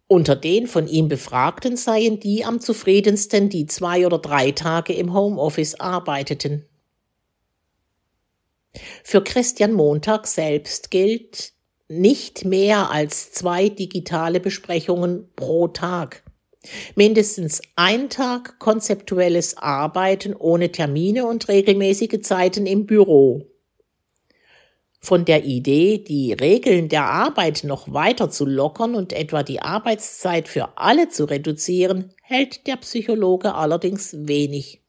Unter 0.08 0.36
den 0.36 0.68
von 0.68 0.88
ihm 0.88 1.08
Befragten 1.08 1.78
seien 1.78 2.20
die 2.20 2.44
am 2.44 2.60
zufriedensten, 2.60 3.50
die 3.50 3.68
zwei 3.68 4.06
oder 4.06 4.18
drei 4.18 4.52
Tage 4.52 4.94
im 4.94 5.14
Homeoffice 5.14 5.76
arbeiteten. 5.76 6.66
Für 9.04 9.24
Christian 9.24 9.74
Montag 9.74 10.28
selbst 10.28 10.92
gilt 10.92 11.54
nicht 11.88 12.46
mehr 12.46 12.92
als 12.92 13.32
zwei 13.32 13.70
digitale 13.70 14.40
Besprechungen 14.40 15.30
pro 15.36 15.68
Tag. 15.68 16.24
Mindestens 16.96 17.62
ein 17.76 18.10
Tag 18.10 18.60
konzeptuelles 18.60 19.58
Arbeiten 19.58 20.36
ohne 20.36 20.72
Termine 20.72 21.26
und 21.26 21.48
regelmäßige 21.48 22.22
Zeiten 22.22 22.66
im 22.66 22.86
Büro. 22.86 23.46
Von 25.02 25.24
der 25.24 25.46
Idee, 25.46 25.98
die 25.98 26.34
Regeln 26.34 26.90
der 26.90 27.06
Arbeit 27.06 27.64
noch 27.64 27.92
weiter 27.94 28.30
zu 28.30 28.46
lockern 28.46 28.96
und 28.96 29.14
etwa 29.14 29.44
die 29.44 29.62
Arbeitszeit 29.62 30.48
für 30.50 30.78
alle 30.78 31.08
zu 31.08 31.26
reduzieren, 31.26 32.14
hält 32.22 32.68
der 32.68 32.76
Psychologe 32.78 33.56
allerdings 33.56 34.14
wenig. 34.28 34.82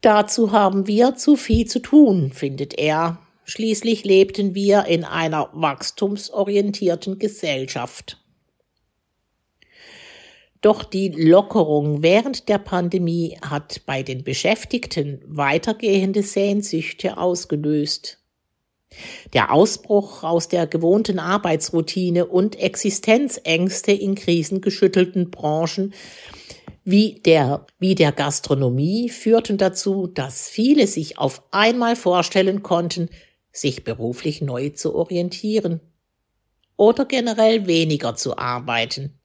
Dazu 0.00 0.52
haben 0.52 0.86
wir 0.86 1.16
zu 1.16 1.36
viel 1.36 1.66
zu 1.66 1.80
tun, 1.80 2.32
findet 2.32 2.78
er. 2.78 3.18
Schließlich 3.44 4.04
lebten 4.04 4.54
wir 4.54 4.86
in 4.86 5.04
einer 5.04 5.50
wachstumsorientierten 5.52 7.18
Gesellschaft. 7.18 8.18
Doch 10.60 10.84
die 10.84 11.08
Lockerung 11.08 12.02
während 12.02 12.48
der 12.48 12.58
Pandemie 12.58 13.38
hat 13.42 13.82
bei 13.86 14.02
den 14.02 14.24
Beschäftigten 14.24 15.22
weitergehende 15.26 16.22
Sehnsüchte 16.22 17.18
ausgelöst. 17.18 18.18
Der 19.32 19.52
Ausbruch 19.52 20.22
aus 20.22 20.48
der 20.48 20.66
gewohnten 20.66 21.18
Arbeitsroutine 21.18 22.26
und 22.26 22.58
Existenzängste 22.58 23.92
in 23.92 24.14
krisengeschüttelten 24.14 25.30
Branchen 25.30 25.92
wie 26.88 27.20
der, 27.20 27.66
wie 27.80 27.96
der 27.96 28.12
Gastronomie 28.12 29.08
führten 29.08 29.58
dazu, 29.58 30.06
dass 30.06 30.48
viele 30.48 30.86
sich 30.86 31.18
auf 31.18 31.42
einmal 31.50 31.96
vorstellen 31.96 32.62
konnten, 32.62 33.10
sich 33.50 33.82
beruflich 33.82 34.40
neu 34.40 34.70
zu 34.70 34.94
orientieren 34.94 35.80
oder 36.76 37.04
generell 37.04 37.66
weniger 37.66 38.14
zu 38.14 38.38
arbeiten. 38.38 39.18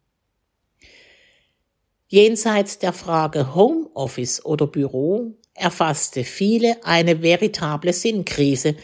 Jenseits 2.07 2.79
der 2.79 2.93
Frage 2.93 3.53
Homeoffice 3.53 4.43
oder 4.43 4.65
Büro 4.65 5.35
erfasste 5.53 6.23
viele 6.23 6.83
eine 6.83 7.21
veritable 7.21 7.93
Sinnkrise, 7.93 8.75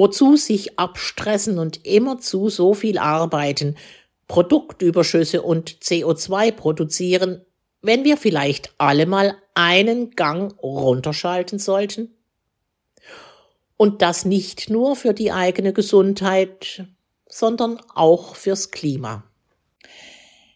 wozu 0.00 0.36
sich 0.36 0.78
abstressen 0.78 1.58
und 1.58 1.84
immerzu 1.86 2.48
so 2.48 2.72
viel 2.72 2.96
arbeiten, 2.96 3.76
Produktüberschüsse 4.28 5.42
und 5.42 5.72
CO2 5.80 6.52
produzieren, 6.52 7.42
wenn 7.82 8.02
wir 8.04 8.16
vielleicht 8.16 8.72
alle 8.78 9.04
mal 9.04 9.36
einen 9.52 10.12
Gang 10.12 10.58
runterschalten 10.62 11.58
sollten? 11.58 12.14
Und 13.76 14.00
das 14.00 14.24
nicht 14.24 14.70
nur 14.70 14.96
für 14.96 15.12
die 15.12 15.32
eigene 15.32 15.74
Gesundheit, 15.74 16.86
sondern 17.28 17.78
auch 17.94 18.36
fürs 18.36 18.70
Klima. 18.70 19.24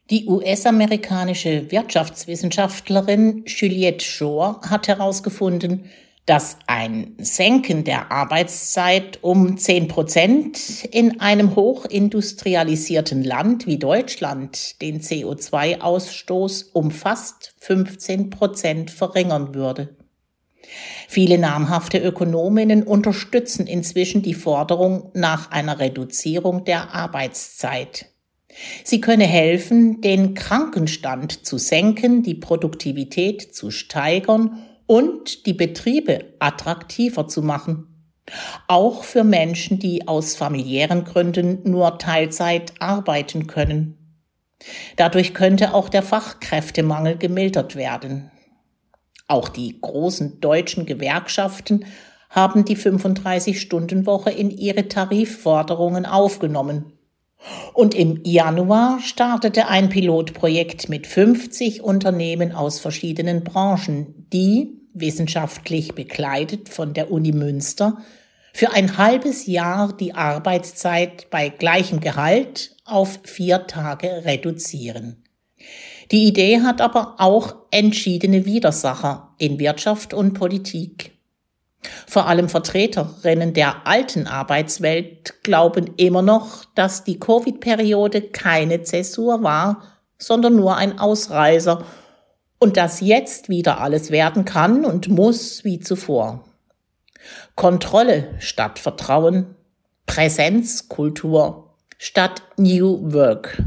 Die 0.09 0.26
US-amerikanische 0.26 1.70
Wirtschaftswissenschaftlerin 1.70 3.44
Juliette 3.46 4.04
Shore 4.07 4.59
hat 4.62 4.88
herausgefunden, 4.88 5.90
dass 6.26 6.56
ein 6.66 7.14
Senken 7.18 7.84
der 7.84 8.10
Arbeitszeit 8.10 9.18
um 9.22 9.58
10 9.58 9.88
Prozent 9.88 10.84
in 10.90 11.20
einem 11.20 11.54
hochindustrialisierten 11.54 13.22
Land 13.22 13.66
wie 13.66 13.78
Deutschland 13.78 14.80
den 14.80 15.00
CO2-Ausstoß 15.00 16.70
um 16.72 16.90
fast 16.90 17.54
15 17.60 18.30
Prozent 18.30 18.90
verringern 18.90 19.54
würde. 19.54 19.96
Viele 21.08 21.37
namhafte 21.37 21.98
Ökonominnen 21.98 22.84
unterstützen 22.84 23.66
inzwischen 23.66 24.22
die 24.22 24.32
Forderung 24.32 25.10
nach 25.12 25.50
einer 25.50 25.78
Reduzierung 25.78 26.64
der 26.64 26.94
Arbeitszeit. 26.94 28.06
Sie 28.82 29.00
könne 29.00 29.26
helfen, 29.26 30.00
den 30.00 30.34
Krankenstand 30.34 31.44
zu 31.44 31.58
senken, 31.58 32.22
die 32.22 32.34
Produktivität 32.34 33.54
zu 33.54 33.70
steigern 33.70 34.64
und 34.87 35.47
die 35.47 35.55
Betriebe 35.55 36.35
attraktiver 36.38 37.29
zu 37.29 37.42
machen. 37.42 37.88
Auch 38.68 39.05
für 39.05 39.23
Menschen, 39.25 39.79
die 39.79 40.09
aus 40.09 40.35
familiären 40.35 41.05
Gründen 41.05 41.70
nur 41.70 41.99
Teilzeit 41.99 42.73
arbeiten 42.79 43.47
können. 43.47 43.99
Dadurch 44.97 45.35
könnte 45.35 45.75
auch 45.75 45.88
der 45.88 46.03
Fachkräftemangel 46.03 47.18
gemildert 47.18 47.77
werden. 47.77 48.31
Auch 49.29 49.49
die 49.49 49.79
großen 49.81 50.40
deutschen 50.40 50.87
Gewerkschaften 50.87 51.85
haben 52.31 52.64
die 52.64 52.77
35-Stunden-Woche 52.77 54.31
in 54.31 54.51
ihre 54.51 54.88
Tarifforderungen 54.88 56.05
aufgenommen. 56.07 56.93
Und 57.72 57.94
im 57.94 58.20
Januar 58.24 59.00
startete 59.00 59.68
ein 59.68 59.88
Pilotprojekt 59.88 60.88
mit 60.88 61.07
50 61.07 61.83
Unternehmen 61.83 62.52
aus 62.52 62.80
verschiedenen 62.80 63.44
Branchen, 63.44 64.26
die, 64.33 64.80
wissenschaftlich 64.94 65.94
begleitet 65.94 66.68
von 66.68 66.94
der 66.94 67.11
Uni 67.11 67.33
Münster, 67.33 67.98
für 68.52 68.72
ein 68.72 68.96
halbes 68.96 69.46
Jahr 69.46 69.92
die 69.96 70.14
Arbeitszeit 70.14 71.28
bei 71.30 71.48
gleichem 71.48 71.98
Gehalt 71.98 72.76
auf 72.85 73.18
vier 73.24 73.66
Tage 73.66 74.24
reduzieren. 74.24 75.24
Die 76.12 76.24
Idee 76.28 76.61
hat 76.61 76.80
aber 76.80 77.16
auch 77.18 77.57
entschiedene 77.72 78.44
Widersacher 78.44 79.35
in 79.38 79.59
Wirtschaft 79.59 80.14
und 80.14 80.35
Politik. 80.35 81.13
Vor 82.07 82.27
allem 82.27 82.49
Vertreterinnen 82.49 83.55
der 83.55 83.87
alten 83.87 84.27
Arbeitswelt 84.27 85.42
glauben 85.42 85.90
immer 85.97 86.23
noch, 86.23 86.64
dass 86.75 87.05
die 87.05 87.18
Covid-Periode 87.18 88.23
keine 88.23 88.83
Zäsur 88.83 89.42
war, 89.42 89.83
sondern 90.18 90.57
nur 90.57 90.77
ein 90.77 90.99
Ausreißer 90.99 91.85
und 92.59 92.77
dass 92.77 93.01
jetzt 93.01 93.49
wieder 93.49 93.81
alles 93.81 94.11
werden 94.11 94.44
kann 94.44 94.85
und 94.85 95.09
muss 95.09 95.64
wie 95.64 95.81
zuvor. 95.81 96.44
Kontrolle 97.57 98.35
statt 98.38 98.79
Vertrauen, 98.79 99.55
Präsenzkultur 100.07 101.75
statt 101.99 102.42
New 102.57 103.12
Work. 103.12 103.62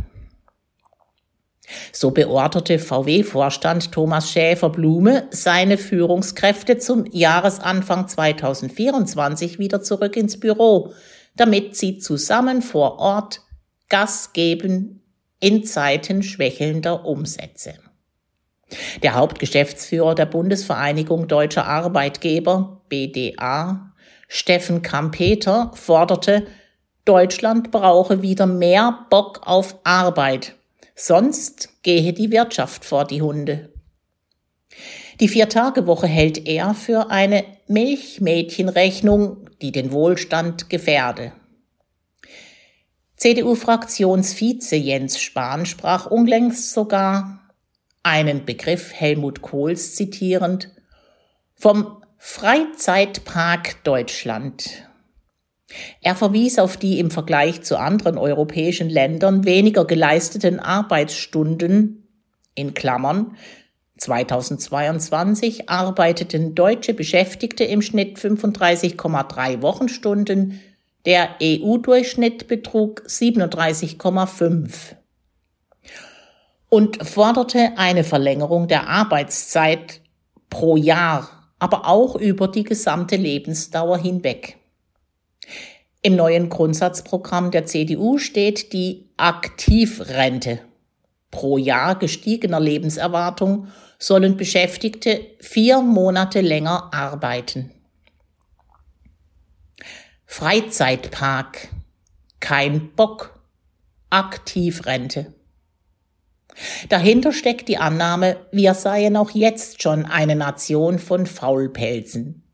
So 1.92 2.12
beorderte 2.12 2.80
VW-Vorstand 2.80 3.92
Thomas 3.92 4.32
Schäfer-Blume 4.32 5.28
seine 5.32 5.78
Führungskräfte 5.78 6.78
zum 6.78 7.06
Jahresanfang 7.12 8.08
2024 8.08 9.60
wieder 9.60 9.82
zurück 9.82 10.16
ins 10.16 10.40
Büro, 10.40 10.94
damit 11.36 11.76
sie 11.76 11.98
zusammen 11.98 12.62
vor 12.62 13.00
Ort 13.00 13.42
Gas 13.90 14.34
geben 14.34 15.02
in 15.40 15.64
Zeiten 15.64 16.24
schwächelnder 16.24 17.06
Umsätze. 17.06 17.76
Der 19.02 19.14
Hauptgeschäftsführer 19.14 20.16
der 20.16 20.26
Bundesvereinigung 20.26 21.28
Deutscher 21.28 21.66
Arbeitgeber, 21.66 22.82
BDA, 22.90 23.94
Steffen 24.28 24.82
Kampeter, 24.82 25.72
forderte, 25.74 26.48
Deutschland 27.06 27.72
brauche 27.72 28.22
wieder 28.22 28.46
mehr 28.46 29.06
Bock 29.10 29.42
auf 29.44 29.78
Arbeit, 29.86 30.56
sonst 30.98 31.70
gehe 31.84 32.12
die 32.12 32.32
Wirtschaft 32.32 32.84
vor 32.84 33.06
die 33.06 33.22
Hunde. 33.22 33.72
Die 35.20 35.28
Viertagewoche 35.30 36.08
hält 36.08 36.48
er 36.48 36.74
für 36.74 37.10
eine 37.10 37.46
Milchmädchenrechnung, 37.68 39.50
die 39.62 39.72
den 39.72 39.92
Wohlstand 39.92 40.70
gefährde. 40.70 41.32
CDU-Fraktionsvize 43.16 44.76
Jens 44.76 45.20
Spahn 45.20 45.66
sprach 45.66 46.06
unlängst 46.06 46.72
sogar 46.72 47.40
einen 48.04 48.46
Begriff 48.46 48.94
Helmut 48.94 49.42
Kohls 49.42 49.96
zitierend, 49.96 50.72
vom 51.56 52.04
Freizeitpark 52.18 53.84
Deutschland. 53.84 54.88
Er 56.02 56.16
verwies 56.16 56.60
auf 56.60 56.78
die 56.78 57.00
im 57.00 57.12
Vergleich 57.12 57.62
zu 57.64 57.78
anderen 57.78 58.18
europäischen 58.18 58.90
Ländern 58.90 59.46
weniger 59.46 59.86
geleisteten 59.86 60.60
Arbeitsstunden 60.60 62.08
in 62.56 62.74
Klammern 62.74 63.36
2022 63.98 65.70
arbeiteten 65.70 66.56
deutsche 66.56 66.94
Beschäftigte 66.94 67.64
im 67.64 67.82
Schnitt 67.82 68.18
35,3 68.18 69.62
Wochenstunden, 69.62 70.62
der 71.06 71.30
EU-Durchschnitt 71.42 72.48
betrug 72.48 73.04
37,5 73.08 74.96
und 76.70 77.08
forderte 77.08 77.74
eine 77.78 78.04
Verlängerung 78.04 78.68
der 78.68 78.88
Arbeitszeit 78.90 80.02
pro 80.50 80.76
Jahr, 80.76 81.50
aber 81.60 81.88
auch 81.88 82.16
über 82.16 82.48
die 82.48 82.64
gesamte 82.64 83.16
Lebensdauer 83.16 83.98
hinweg. 83.98 84.57
Im 86.08 86.15
neuen 86.15 86.48
Grundsatzprogramm 86.48 87.52
der 87.52 87.65
CDU 87.65 88.17
steht 88.17 88.72
die 88.72 89.10
Aktivrente. 89.17 90.62
Pro 91.32 91.58
Jahr 91.58 92.00
gestiegener 92.00 92.62
Lebenserwartung 92.62 93.67
sollen 94.00 94.38
Beschäftigte 94.38 95.20
vier 95.41 95.82
Monate 95.82 96.39
länger 96.39 96.93
arbeiten. 96.93 97.72
Freizeitpark. 100.26 101.67
Kein 102.39 102.93
Bock. 102.96 103.41
Aktivrente. 104.10 105.34
Dahinter 106.88 107.34
steckt 107.34 107.67
die 107.67 107.80
Annahme, 107.80 108.38
wir 108.54 108.76
seien 108.76 109.17
auch 109.17 109.32
jetzt 109.32 109.82
schon 109.84 110.06
eine 110.06 110.38
Nation 110.38 111.00
von 111.00 111.26
Faulpelzen. 111.26 112.47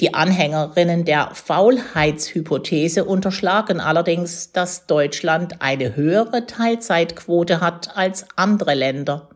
Die 0.00 0.14
Anhängerinnen 0.14 1.04
der 1.04 1.30
Faulheitshypothese 1.34 3.04
unterschlagen 3.04 3.80
allerdings, 3.80 4.52
dass 4.52 4.86
Deutschland 4.86 5.60
eine 5.60 5.96
höhere 5.96 6.46
Teilzeitquote 6.46 7.60
hat 7.60 7.96
als 7.96 8.26
andere 8.36 8.74
Länder. 8.74 9.30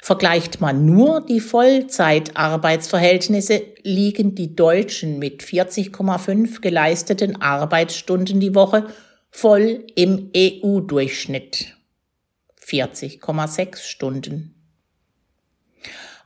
Vergleicht 0.00 0.60
man 0.60 0.86
nur 0.86 1.26
die 1.26 1.40
Vollzeitarbeitsverhältnisse, 1.40 3.62
liegen 3.82 4.34
die 4.34 4.54
Deutschen 4.54 5.18
mit 5.18 5.42
40,5 5.42 6.60
geleisteten 6.60 7.40
Arbeitsstunden 7.42 8.38
die 8.40 8.54
Woche 8.54 8.86
voll 9.30 9.84
im 9.96 10.30
EU-Durchschnitt. 10.34 11.74
40,6 12.64 13.78
Stunden. 13.78 14.57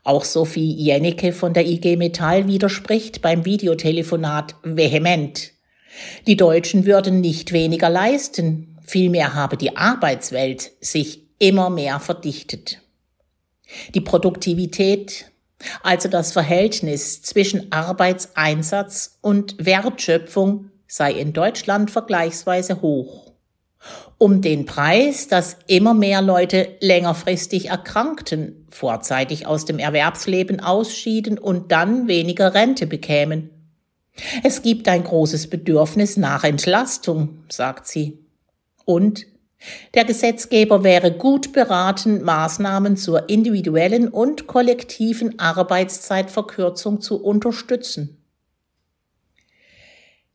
Auch 0.05 0.25
Sophie 0.25 0.73
Jennecke 0.73 1.33
von 1.33 1.53
der 1.53 1.67
IG 1.67 1.97
Metall 1.97 2.49
widerspricht 2.49 3.23
beim 3.23 3.45
Videotelefonat 3.45 4.57
vehement. 4.65 5.53
Die 6.27 6.37
Deutschen 6.37 6.87
würden 6.87 7.21
nicht 7.21 7.53
weniger 7.53 7.89
leisten, 7.89 8.79
vielmehr 8.83 9.35
habe 9.35 9.57
die 9.57 9.77
Arbeitswelt 9.77 10.73
sich 10.81 11.23
immer 11.39 11.71
mehr 11.71 12.01
verdichtet. 12.01 12.81
Die 13.95 14.01
Produktivität, 14.01 15.27
also 15.83 16.09
das 16.09 16.33
Verhältnis 16.33 17.23
zwischen 17.23 17.71
Arbeitseinsatz 17.71 19.19
und 19.21 19.65
Wertschöpfung, 19.65 20.71
sei 20.89 21.13
in 21.13 21.33
Deutschland 21.33 21.91
vergleichsweise 21.91 22.83
hoch 22.83 23.22
um 24.23 24.41
den 24.41 24.67
Preis, 24.67 25.27
dass 25.27 25.57
immer 25.67 25.95
mehr 25.95 26.23
Leute 26.23 26.77
längerfristig 26.79 27.71
erkrankten, 27.71 28.69
vorzeitig 28.71 29.49
aus 29.49 29.65
dem 29.65 29.81
Erwerbsleben 29.81 30.61
ausschieden 30.61 31.39
und 31.39 31.73
dann 31.73 32.07
weniger 32.07 32.55
Rente 32.55 32.87
bekämen. 32.87 33.51
Es 34.45 34.63
gibt 34.63 34.87
ein 34.87 35.03
großes 35.03 35.51
Bedürfnis 35.51 36.17
nach 36.19 36.45
Entlastung, 36.45 37.43
sagt 37.49 37.89
sie. 37.89 38.25
Und 38.85 39.27
der 39.95 40.05
Gesetzgeber 40.05 40.85
wäre 40.85 41.11
gut 41.11 41.53
beraten, 41.53 42.23
Maßnahmen 42.23 42.97
zur 42.97 43.29
individuellen 43.29 44.07
und 44.07 44.47
kollektiven 44.47 45.41
Arbeitszeitverkürzung 45.41 47.01
zu 47.01 47.21
unterstützen. 47.21 48.22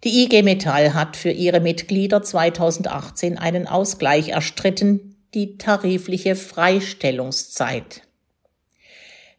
Die 0.04 0.24
IG 0.24 0.44
Metall 0.44 0.94
hat 0.94 1.18
für 1.18 1.32
ihre 1.32 1.60
Mitglieder 1.60 2.22
2018 2.22 3.40
einen 3.40 3.68
Ausgleich 3.68 4.30
erstritten, 4.30 5.16
die 5.34 5.58
tarifliche 5.58 6.36
Freistellungszeit. 6.36 8.04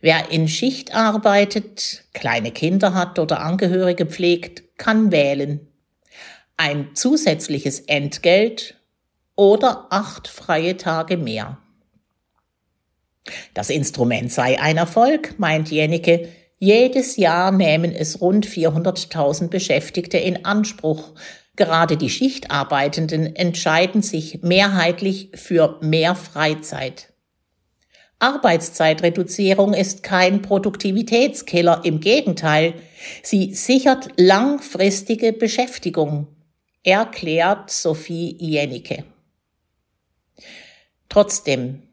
Wer 0.01 0.31
in 0.31 0.49
Schicht 0.49 0.94
arbeitet, 0.94 2.05
kleine 2.12 2.51
Kinder 2.51 2.94
hat 2.94 3.18
oder 3.18 3.40
Angehörige 3.40 4.07
pflegt, 4.07 4.79
kann 4.79 5.12
wählen. 5.12 5.66
Ein 6.57 6.94
zusätzliches 6.94 7.81
Entgelt 7.81 8.77
oder 9.37 9.87
acht 9.90 10.27
freie 10.27 10.77
Tage 10.77 11.16
mehr. 11.16 11.59
Das 13.55 13.71
Instrument 13.71 14.33
sei 14.33 14.61
ein 14.61 14.77
Erfolg, 14.77 15.38
meint 15.38 15.71
Jennecke, 15.71 16.29
jedes 16.59 17.16
Jahr 17.16 17.53
nehmen 17.53 17.92
es 17.92 18.21
rund 18.21 18.47
400.000 18.47 19.49
Beschäftigte 19.49 20.18
in 20.18 20.44
Anspruch. 20.44 21.14
Gerade 21.55 21.97
die 21.97 22.11
Schichtarbeitenden 22.11 23.37
entscheiden 23.37 24.03
sich 24.03 24.42
mehrheitlich 24.42 25.31
für 25.35 25.79
mehr 25.81 26.14
Freizeit. 26.14 27.12
Arbeitszeitreduzierung 28.21 29.75
ist 29.75 30.03
kein 30.03 30.42
Produktivitätskiller, 30.42 31.83
im 31.85 32.01
Gegenteil, 32.01 32.75
sie 33.23 33.55
sichert 33.55 34.09
langfristige 34.16 35.33
Beschäftigung, 35.33 36.27
erklärt 36.83 37.71
Sophie 37.71 38.37
Jennecke. 38.40 39.05
Trotzdem, 41.09 41.88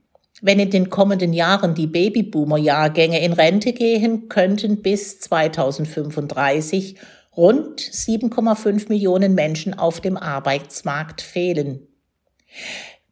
wenn 0.46 0.60
in 0.60 0.70
den 0.70 0.92
kommenden 0.92 1.34
Jahren 1.34 1.74
die 1.74 1.88
Babyboomer-Jahrgänge 1.88 3.20
in 3.20 3.34
Rente 3.34 3.74
gehen, 3.74 4.30
könnten 4.30 4.84
bis 4.84 5.20
2035 5.22 6.98
rund 7.36 7.82
7,5 7.82 8.90
Millionen 8.90 9.34
Menschen 9.34 9.74
auf 9.74 10.02
dem 10.02 10.18
Arbeitsmarkt 10.18 11.22
fehlen. 11.22 11.88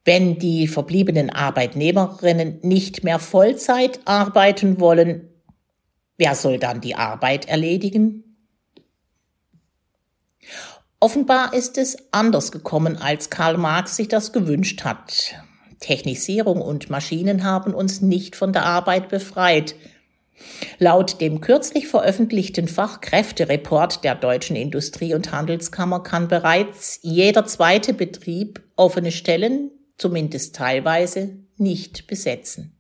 Wenn 0.06 0.38
die 0.38 0.68
verbliebenen 0.68 1.32
Arbeitnehmerinnen 1.32 2.60
nicht 2.62 3.04
mehr 3.04 3.18
Vollzeit 3.18 4.02
arbeiten 4.06 4.80
wollen, 4.80 5.28
wer 6.18 6.36
soll 6.36 6.60
dann 6.60 6.82
die 6.82 6.94
Arbeit 6.94 7.48
erledigen? 7.48 8.38
Offenbar 11.00 11.56
ist 11.56 11.80
es 11.80 11.98
anders 12.12 12.52
gekommen, 12.52 12.96
als 12.96 13.32
Karl 13.32 13.58
Marx 13.58 13.96
sich 13.96 14.08
das 14.08 14.34
gewünscht 14.34 14.84
hat. 14.84 15.43
Technisierung 15.84 16.62
und 16.62 16.90
Maschinen 16.90 17.44
haben 17.44 17.74
uns 17.74 18.02
nicht 18.02 18.36
von 18.36 18.54
der 18.54 18.66
Arbeit 18.66 19.10
befreit. 19.10 19.76
Laut 20.80 21.22
dem 21.22 21.42
kürzlich 21.42 21.88
veröffentlichten 21.88 22.68
Fachkräftereport 22.68 24.04
der 24.04 24.16
Deutschen 24.16 24.56
Industrie- 24.56 25.14
und 25.14 25.32
Handelskammer 25.32 26.02
kann 26.02 26.28
bereits 26.28 27.00
jeder 27.04 27.46
zweite 27.46 27.94
Betrieb 27.94 28.64
offene 28.76 29.12
Stellen 29.12 29.72
zumindest 29.98 30.56
teilweise, 30.56 31.38
nicht 31.58 32.08
besetzen. 32.08 32.76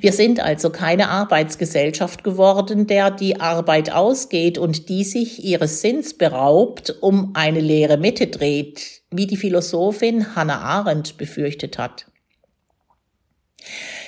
Wir 0.00 0.12
sind 0.12 0.40
also 0.40 0.70
keine 0.70 1.08
Arbeitsgesellschaft 1.08 2.24
geworden, 2.24 2.86
der 2.86 3.10
die 3.10 3.40
Arbeit 3.40 3.92
ausgeht 3.92 4.58
und 4.58 4.88
die 4.88 5.04
sich 5.04 5.44
ihres 5.44 5.80
Sinns 5.80 6.14
beraubt, 6.14 6.94
um 7.00 7.30
eine 7.34 7.60
leere 7.60 7.96
Mitte 7.96 8.26
dreht, 8.26 9.02
wie 9.10 9.26
die 9.26 9.36
Philosophin 9.36 10.34
Hannah 10.34 10.60
Arendt 10.60 11.16
befürchtet 11.16 11.78
hat. 11.78 12.06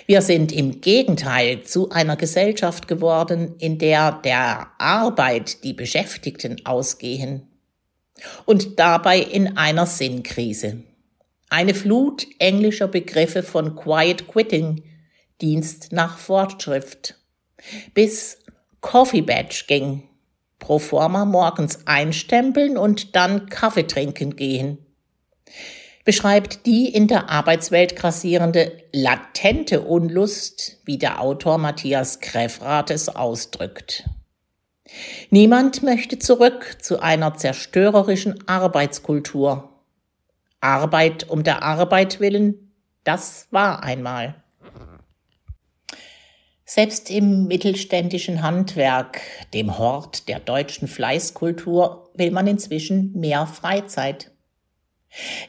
Wir 0.06 0.22
sind 0.22 0.52
im 0.52 0.80
Gegenteil 0.80 1.62
zu 1.62 1.90
einer 1.90 2.16
Gesellschaft 2.16 2.88
geworden, 2.88 3.54
in 3.58 3.78
der 3.78 4.20
der 4.24 4.68
Arbeit 4.78 5.62
die 5.64 5.74
Beschäftigten 5.74 6.64
ausgehen 6.64 7.48
und 8.44 8.78
dabei 8.78 9.20
in 9.20 9.56
einer 9.56 9.86
Sinnkrise. 9.86 10.82
Eine 11.50 11.74
Flut 11.74 12.26
englischer 12.38 12.88
Begriffe 12.88 13.42
von 13.42 13.76
Quiet 13.76 14.26
Quitting, 14.26 14.82
Dienst 15.42 15.92
nach 15.92 16.16
Fortschrift, 16.18 17.16
bis 17.94 18.38
Coffee 18.80 19.22
Badge 19.22 19.64
ging, 19.66 20.08
pro 20.58 20.78
forma 20.78 21.24
morgens 21.24 21.86
einstempeln 21.86 22.78
und 22.78 23.16
dann 23.16 23.48
Kaffee 23.48 23.86
trinken 23.86 24.36
gehen, 24.36 24.78
beschreibt 26.04 26.66
die 26.66 26.88
in 26.88 27.08
der 27.08 27.28
Arbeitswelt 27.28 27.96
grassierende 27.96 28.82
latente 28.92 29.82
Unlust, 29.82 30.78
wie 30.84 30.98
der 30.98 31.20
Autor 31.20 31.58
Matthias 31.58 32.20
Kreffrath 32.20 32.90
es 32.90 33.08
ausdrückt. 33.08 34.08
Niemand 35.30 35.82
möchte 35.82 36.18
zurück 36.18 36.78
zu 36.80 37.00
einer 37.00 37.34
zerstörerischen 37.34 38.46
Arbeitskultur, 38.48 39.68
Arbeit 40.60 41.28
um 41.28 41.42
der 41.42 41.62
Arbeit 41.62 42.20
willen, 42.20 42.72
das 43.04 43.48
war 43.50 43.82
einmal. 43.82 44.41
Selbst 46.74 47.10
im 47.10 47.48
mittelständischen 47.48 48.40
Handwerk, 48.40 49.20
dem 49.52 49.76
Hort 49.76 50.26
der 50.26 50.40
deutschen 50.40 50.88
Fleißkultur, 50.88 52.08
will 52.14 52.30
man 52.30 52.46
inzwischen 52.46 53.12
mehr 53.12 53.46
Freizeit. 53.46 54.30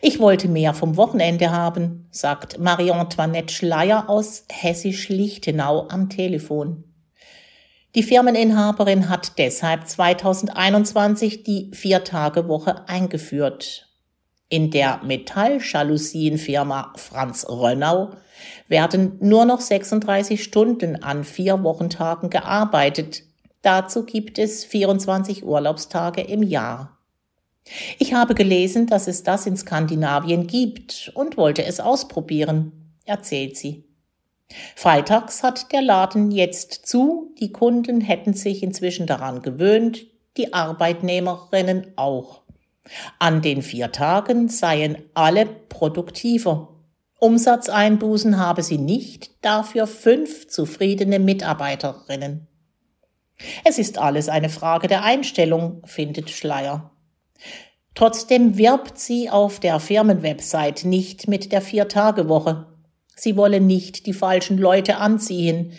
Ich 0.02 0.20
wollte 0.20 0.50
mehr 0.50 0.74
vom 0.74 0.98
Wochenende 0.98 1.52
haben, 1.52 2.10
sagt 2.12 2.60
Marie-Antoinette 2.60 3.54
Schleier 3.54 4.10
aus 4.10 4.44
Hessisch-Lichtenau 4.52 5.88
am 5.88 6.10
Telefon. 6.10 6.84
Die 7.96 8.04
Firmeninhaberin 8.04 9.08
hat 9.08 9.38
deshalb 9.38 9.88
2021 9.88 11.44
die 11.44 11.72
Viertagewoche 11.74 12.90
eingeführt. 12.90 13.88
In 14.50 14.72
der 14.72 15.00
Metalljalousienfirma 15.06 16.92
Franz 16.98 17.48
Rönnau 17.48 18.12
werden 18.68 19.18
nur 19.20 19.46
noch 19.46 19.62
36 19.62 20.44
Stunden 20.44 21.04
an 21.04 21.24
vier 21.24 21.64
Wochentagen 21.64 22.30
gearbeitet. 22.30 23.24
Dazu 23.62 24.06
gibt 24.06 24.40
es 24.40 24.66
24 24.66 25.46
Urlaubstage 25.46 26.22
im 26.22 26.44
Jahr. 26.44 26.98
Ich 27.98 28.14
habe 28.14 28.36
gelesen, 28.36 28.88
dass 28.88 29.08
es 29.08 29.24
das 29.24 29.46
in 29.46 29.56
Skandinavien 29.56 30.48
gibt 30.48 31.12
und 31.16 31.38
wollte 31.38 31.64
es 31.64 31.80
ausprobieren, 31.80 32.98
erzählt 33.06 33.58
sie. 33.58 33.86
Freitags 34.76 35.44
hat 35.44 35.72
der 35.72 35.82
Laden 35.82 36.32
jetzt 36.32 36.86
zu, 36.86 37.34
die 37.40 37.52
Kunden 37.52 38.02
hätten 38.02 38.34
sich 38.34 38.64
inzwischen 38.64 39.08
daran 39.08 39.42
gewöhnt, 39.42 40.06
die 40.38 40.54
Arbeitnehmerinnen 40.54 41.94
auch. 41.96 42.42
An 43.20 43.42
den 43.42 43.62
vier 43.62 43.92
Tagen 43.92 44.50
seien 44.50 44.98
alle 45.14 45.46
produktiver. 45.46 46.73
Umsatzeinbußen 47.24 48.38
habe 48.38 48.64
sie 48.64 48.78
nicht, 48.78 49.32
dafür 49.46 49.88
fünf 49.88 50.50
zufriedene 50.50 51.20
Mitarbeiterinnen. 51.20 52.50
Es 53.64 53.80
ist 53.80 53.98
alles 53.98 54.28
eine 54.28 54.50
Frage 54.50 54.90
der 54.90 55.04
Einstellung, 55.04 55.82
findet 55.86 56.30
Schleier. 56.30 56.92
Trotzdem 57.96 58.58
wirbt 58.58 59.00
sie 59.00 59.30
auf 59.30 59.62
der 59.62 59.80
Firmenwebsite 59.80 60.86
nicht 60.86 61.30
mit 61.30 61.54
der 61.54 61.62
Vier-Tage-Woche. 61.62 62.68
Sie 63.16 63.38
wolle 63.38 63.62
nicht 63.62 64.06
die 64.06 64.12
falschen 64.12 64.58
Leute 64.58 64.98
anziehen, 64.98 65.72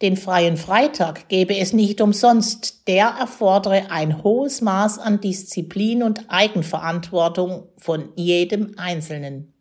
den 0.00 0.16
freien 0.16 0.56
Freitag 0.56 1.28
gebe 1.28 1.58
es 1.58 1.74
nicht 1.74 2.00
umsonst, 2.00 2.88
der 2.88 3.16
erfordere 3.20 3.90
ein 3.90 4.22
hohes 4.22 4.62
Maß 4.62 4.98
an 4.98 5.20
Disziplin 5.20 6.02
und 6.02 6.24
Eigenverantwortung 6.28 7.68
von 7.76 8.12
jedem 8.16 8.78
Einzelnen. 8.78 9.52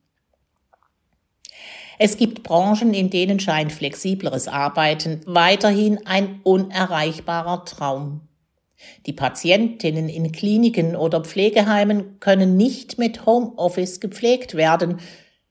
Es 1.97 2.17
gibt 2.17 2.43
Branchen, 2.43 2.93
in 2.93 3.09
denen 3.09 3.39
scheint 3.39 3.71
flexibleres 3.71 4.47
Arbeiten 4.47 5.21
weiterhin 5.25 6.05
ein 6.05 6.41
unerreichbarer 6.43 7.65
Traum. 7.65 8.21
Die 9.05 9.13
Patientinnen 9.13 10.09
in 10.09 10.31
Kliniken 10.31 10.95
oder 10.95 11.23
Pflegeheimen 11.23 12.19
können 12.19 12.57
nicht 12.57 12.97
mit 12.97 13.25
Homeoffice 13.25 13.99
gepflegt 13.99 14.55
werden. 14.55 14.99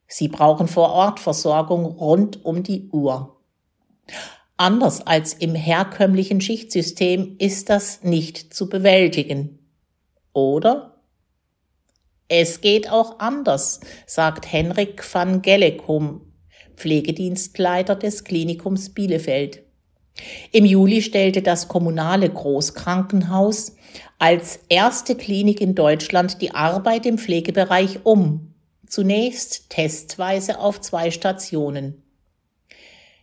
Sie 0.06 0.28
brauchen 0.28 0.68
vor 0.68 0.90
Ort 0.90 1.20
Versorgung 1.20 1.86
rund 1.86 2.44
um 2.44 2.62
die 2.62 2.88
Uhr. 2.90 3.40
Anders 4.56 5.04
als 5.06 5.32
im 5.34 5.54
herkömmlichen 5.54 6.40
Schichtsystem 6.40 7.36
ist 7.38 7.70
das 7.70 8.02
nicht 8.02 8.54
zu 8.54 8.68
bewältigen. 8.68 9.58
Oder? 10.32 11.00
Es 12.28 12.60
geht 12.60 12.90
auch 12.90 13.18
anders, 13.18 13.80
sagt 14.06 14.50
Henrik 14.50 15.04
van 15.12 15.42
Gellekum, 15.42 16.33
Pflegedienstleiter 16.76 17.96
des 17.96 18.24
Klinikums 18.24 18.90
Bielefeld. 18.90 19.62
Im 20.52 20.64
Juli 20.64 21.02
stellte 21.02 21.42
das 21.42 21.68
kommunale 21.68 22.28
Großkrankenhaus 22.28 23.76
als 24.18 24.60
erste 24.68 25.16
Klinik 25.16 25.60
in 25.60 25.74
Deutschland 25.74 26.40
die 26.40 26.54
Arbeit 26.54 27.06
im 27.06 27.18
Pflegebereich 27.18 28.00
um. 28.04 28.54
Zunächst 28.86 29.70
testweise 29.70 30.58
auf 30.60 30.80
zwei 30.80 31.10
Stationen. 31.10 32.02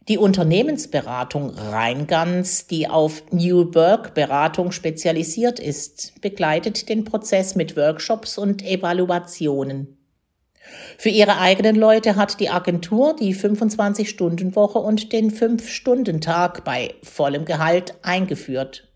Die 0.07 0.17
Unternehmensberatung 0.17 1.51
Rheingans, 1.51 2.67
die 2.67 2.87
auf 2.87 3.23
New 3.31 3.73
Work 3.75 4.15
Beratung 4.15 4.71
spezialisiert 4.71 5.59
ist, 5.59 6.19
begleitet 6.21 6.89
den 6.89 7.05
Prozess 7.05 7.55
mit 7.55 7.77
Workshops 7.77 8.37
und 8.37 8.63
Evaluationen. 8.65 10.00
Für 10.97 11.09
ihre 11.09 11.37
eigenen 11.39 11.75
Leute 11.75 12.15
hat 12.15 12.39
die 12.39 12.49
Agentur 12.49 13.15
die 13.15 13.35
25-Stunden-Woche 13.35 14.79
und 14.79 15.11
den 15.11 15.31
5-Stunden-Tag 15.31 16.63
bei 16.63 16.93
vollem 17.03 17.45
Gehalt 17.45 17.95
eingeführt. 18.03 18.87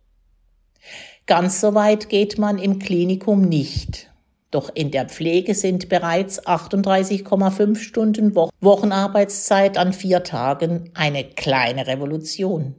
Ganz 1.26 1.60
so 1.60 1.74
weit 1.74 2.10
geht 2.10 2.38
man 2.38 2.58
im 2.60 2.80
Klinikum 2.80 3.42
nicht. 3.42 4.12
Doch 4.52 4.70
in 4.74 4.92
der 4.92 5.10
Pflege 5.10 5.56
sind 5.56 5.90
bereits 5.90 6.46
38,5 6.46 7.76
Stunden 7.78 8.36
Wochenarbeitszeit 8.36 9.78
an 9.78 9.92
vier 9.92 10.24
Tagen 10.24 10.92
eine 10.94 11.26
kleine 11.26 11.88
Revolution. 11.88 12.76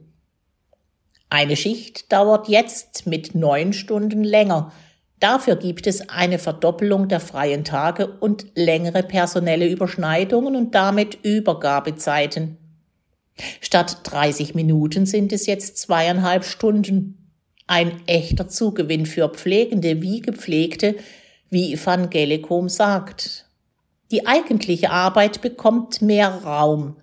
Eine 1.29 1.57
Schicht 1.57 2.11
dauert 2.11 2.47
jetzt 2.47 3.05
mit 3.05 3.35
neun 3.35 3.73
Stunden 3.73 4.23
länger, 4.23 4.71
Dafür 5.19 5.55
gibt 5.55 5.87
es 5.87 6.09
eine 6.09 6.37
Verdoppelung 6.37 7.07
der 7.07 7.19
freien 7.19 7.63
Tage 7.63 8.07
und 8.07 8.45
längere 8.55 9.01
personelle 9.01 9.67
Überschneidungen 9.67 10.55
und 10.55 10.75
damit 10.75 11.17
Übergabezeiten. 11.23 12.57
Statt 13.61 13.99
30 14.03 14.55
Minuten 14.55 15.05
sind 15.05 15.33
es 15.33 15.47
jetzt 15.47 15.77
zweieinhalb 15.77 16.43
Stunden. 16.43 17.31
Ein 17.65 18.01
echter 18.07 18.47
Zugewinn 18.47 19.05
für 19.05 19.29
Pflegende 19.29 20.01
wie 20.01 20.21
Gepflegte, 20.21 20.95
wie 21.49 21.77
Van 21.83 22.09
Gelekom 22.09 22.69
sagt. 22.69 23.45
Die 24.11 24.25
eigentliche 24.25 24.91
Arbeit 24.91 25.41
bekommt 25.41 26.01
mehr 26.01 26.29
Raum. 26.29 26.97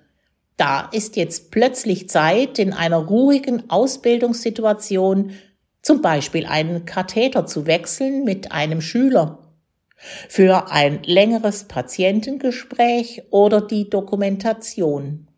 Da 0.56 0.88
ist 0.92 1.16
jetzt 1.16 1.50
plötzlich 1.50 2.08
Zeit, 2.08 2.58
in 2.58 2.72
einer 2.72 2.96
ruhigen 2.96 3.68
Ausbildungssituation 3.68 5.32
zum 5.84 6.00
Beispiel 6.00 6.46
einen 6.46 6.86
Katheter 6.86 7.46
zu 7.46 7.66
wechseln 7.66 8.24
mit 8.24 8.50
einem 8.50 8.80
Schüler, 8.80 9.38
für 10.28 10.70
ein 10.70 11.02
längeres 11.04 11.64
Patientengespräch 11.64 13.22
oder 13.30 13.60
die 13.60 13.88
Dokumentation. 13.88 15.28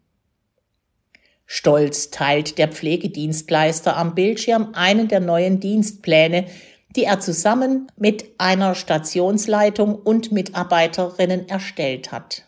Stolz 1.47 2.11
teilt 2.11 2.59
der 2.59 2.69
Pflegedienstleister 2.69 3.97
am 3.97 4.15
Bildschirm 4.15 4.71
einen 4.73 5.09
der 5.09 5.21
neuen 5.21 5.61
Dienstpläne, 5.61 6.47
die 6.95 7.05
er 7.05 7.21
zusammen 7.21 7.89
mit 7.97 8.25
einer 8.39 8.75
Stationsleitung 8.75 9.95
und 9.95 10.33
Mitarbeiterinnen 10.33 11.49
erstellt 11.49 12.11
hat. 12.11 12.45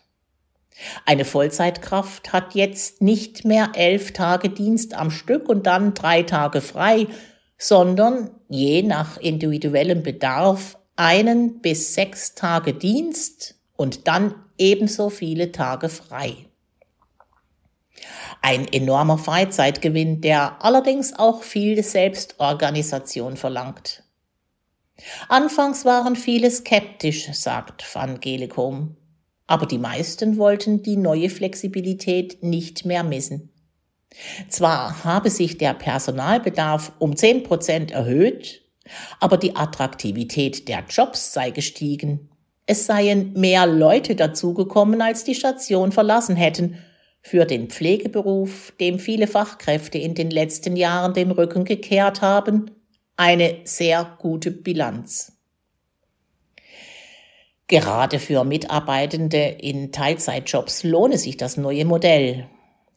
Eine 1.05 1.25
Vollzeitkraft 1.25 2.31
hat 2.31 2.55
jetzt 2.55 3.01
nicht 3.01 3.43
mehr 3.45 3.71
elf 3.75 4.13
Tage 4.13 4.49
Dienst 4.49 4.93
am 4.93 5.11
Stück 5.11 5.49
und 5.49 5.67
dann 5.67 5.93
drei 5.93 6.23
Tage 6.23 6.61
frei, 6.61 7.07
sondern 7.59 8.31
je 8.47 8.81
nach 8.81 9.17
individuellem 9.17 10.01
Bedarf 10.01 10.77
einen 10.95 11.61
bis 11.61 11.93
sechs 11.93 12.33
Tage 12.33 12.73
Dienst 12.73 13.55
und 13.75 14.07
dann 14.07 14.33
ebenso 14.57 15.09
viele 15.09 15.51
Tage 15.51 15.89
frei. 15.89 16.35
Ein 18.41 18.67
enormer 18.71 19.17
Freizeitgewinn, 19.17 20.21
der 20.21 20.63
allerdings 20.63 21.13
auch 21.17 21.43
viel 21.43 21.83
Selbstorganisation 21.83 23.35
verlangt. 23.35 24.03
Anfangs 25.27 25.85
waren 25.85 26.15
viele 26.15 26.49
skeptisch, 26.49 27.29
sagt 27.33 27.83
Van 27.93 28.19
Gelekom, 28.19 28.95
aber 29.47 29.65
die 29.65 29.77
meisten 29.77 30.37
wollten 30.37 30.83
die 30.83 30.97
neue 30.97 31.29
Flexibilität 31.29 32.43
nicht 32.43 32.85
mehr 32.85 33.03
missen. 33.03 33.48
Zwar 34.47 35.03
habe 35.03 35.29
sich 35.29 35.57
der 35.57 35.73
Personalbedarf 35.73 36.91
um 36.99 37.15
zehn 37.15 37.43
Prozent 37.43 37.91
erhöht, 37.91 38.61
aber 39.19 39.37
die 39.37 39.55
Attraktivität 39.55 40.67
der 40.67 40.83
Jobs 40.89 41.33
sei 41.33 41.51
gestiegen. 41.51 42.29
Es 42.65 42.85
seien 42.85 43.33
mehr 43.33 43.65
Leute 43.65 44.15
dazugekommen, 44.15 45.01
als 45.01 45.23
die 45.23 45.35
Station 45.35 45.91
verlassen 45.91 46.35
hätten, 46.35 46.77
für 47.21 47.45
den 47.45 47.69
Pflegeberuf, 47.69 48.73
dem 48.79 48.97
viele 48.97 49.27
Fachkräfte 49.27 49.97
in 49.97 50.15
den 50.15 50.31
letzten 50.31 50.75
Jahren 50.75 51.13
den 51.13 51.31
Rücken 51.31 51.65
gekehrt 51.65 52.21
haben, 52.21 52.71
eine 53.17 53.59
sehr 53.65 54.17
gute 54.19 54.51
Bilanz. 54.51 55.33
Gerade 57.67 58.19
für 58.19 58.43
Mitarbeitende 58.45 59.57
in 59.59 59.91
Teilzeitjobs 59.91 60.83
lohne 60.83 61.17
sich 61.17 61.37
das 61.37 61.57
neue 61.57 61.85
Modell, 61.85 62.47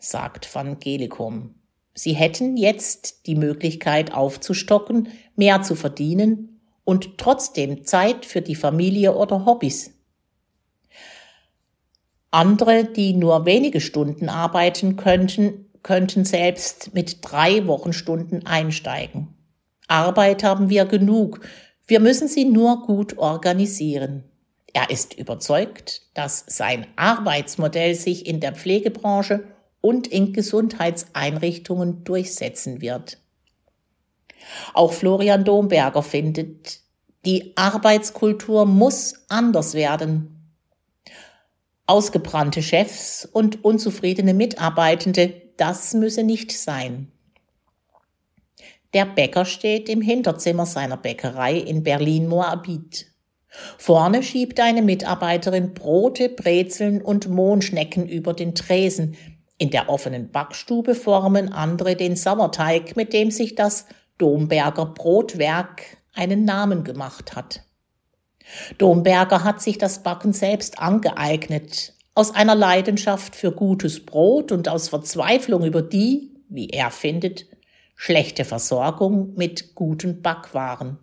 sagt 0.03 0.53
Van 0.53 0.79
Gelikum. 0.79 1.55
Sie 1.95 2.13
hätten 2.13 2.57
jetzt 2.57 3.27
die 3.27 3.35
Möglichkeit 3.35 4.13
aufzustocken, 4.13 5.09
mehr 5.37 5.63
zu 5.63 5.75
verdienen 5.75 6.61
und 6.85 7.19
trotzdem 7.19 7.85
Zeit 7.85 8.27
für 8.27 8.43
die 8.43 8.55
Familie 8.55 9.15
oder 9.15 9.47
Hobbys. 9.47 9.93
Andere, 12.31 12.85
die 12.85 13.13
nur 13.13 13.45
wenige 13.45 13.81
Stunden 13.81 14.29
arbeiten 14.29 14.97
könnten, 14.97 15.67
könnten 15.83 16.25
selbst 16.25 16.95
mit 16.95 17.19
drei 17.21 17.67
Wochenstunden 17.67 18.47
einsteigen. 18.47 19.29
Arbeit 19.87 20.43
haben 20.43 20.71
wir 20.71 20.87
genug, 20.87 21.41
wir 21.87 22.01
müssen 22.01 22.27
sie 22.27 22.47
nur 22.47 22.83
gut 22.87 23.19
organisieren. 23.19 24.25
Er 24.73 24.89
ist 24.89 25.15
überzeugt, 25.15 26.03
dass 26.15 26.45
sein 26.47 26.87
Arbeitsmodell 26.97 27.95
sich 27.95 28.27
in 28.27 28.41
der 28.41 28.55
Pflegebranche 28.55 29.45
und 29.83 30.07
in 30.07 30.33
Gesundheitseinrichtungen 30.33 32.05
durchsetzen 32.05 32.81
wird. 32.81 33.19
Auch 34.73 34.95
Florian 34.95 35.45
Domberger 35.45 36.03
findet, 36.03 36.81
die 37.27 37.57
Arbeitskultur 37.57 38.65
muss 38.65 39.27
anders 39.29 39.75
werden. 39.75 40.51
Ausgebrannte 41.87 42.63
Chefs 42.63 43.29
und 43.31 43.65
unzufriedene 43.65 44.35
Mitarbeitende, 44.35 45.43
das 45.57 45.95
müsse 45.95 46.23
nicht 46.23 46.53
sein. 46.53 47.13
Der 48.95 49.07
Bäcker 49.07 49.45
steht 49.45 49.89
im 49.89 50.01
Hinterzimmer 50.01 50.67
seiner 50.67 50.97
Bäckerei 50.97 51.57
in 51.57 51.83
Berlin-Moabit. 51.83 53.07
Vorne 53.79 54.23
schiebt 54.23 54.61
eine 54.61 54.83
Mitarbeiterin 54.83 55.75
Brote, 55.75 56.29
Brezeln 56.29 57.03
und 57.03 57.29
Mohnschnecken 57.29 58.09
über 58.09 58.33
den 58.33 58.55
Tresen, 58.55 59.17
in 59.63 59.71
der 59.71 59.89
offenen 59.89 60.33
Backstube 60.33 60.97
formen 60.97 61.53
andere 61.53 61.95
den 61.95 62.17
Sauerteig, 62.17 62.97
mit 62.97 63.13
dem 63.13 63.31
sich 63.31 63.55
das 63.55 63.87
Domberger 64.19 64.87
Brotwerk 64.87 65.83
einen 66.15 66.45
Namen 66.45 66.83
gemacht 66.83 67.37
hat. 67.37 67.63
Domberger 68.79 69.45
hat 69.45 69.63
sich 69.63 69.79
das 69.79 70.03
Backen 70.03 70.33
selbst 70.33 70.81
angeeignet, 70.81 71.95
aus 72.17 72.35
einer 72.35 72.57
Leidenschaft 72.57 73.37
für 73.37 73.53
gutes 73.53 74.05
Brot 74.05 74.51
und 74.51 74.69
aus 74.69 74.89
Verzweiflung 74.89 75.63
über 75.63 75.81
die, 75.81 76.35
wie 76.49 76.71
er 76.71 76.91
findet, 76.91 77.47
schlechte 77.95 78.45
Versorgung 78.45 79.35
mit 79.35 79.77
guten 79.77 80.23
Backwaren. 80.23 80.99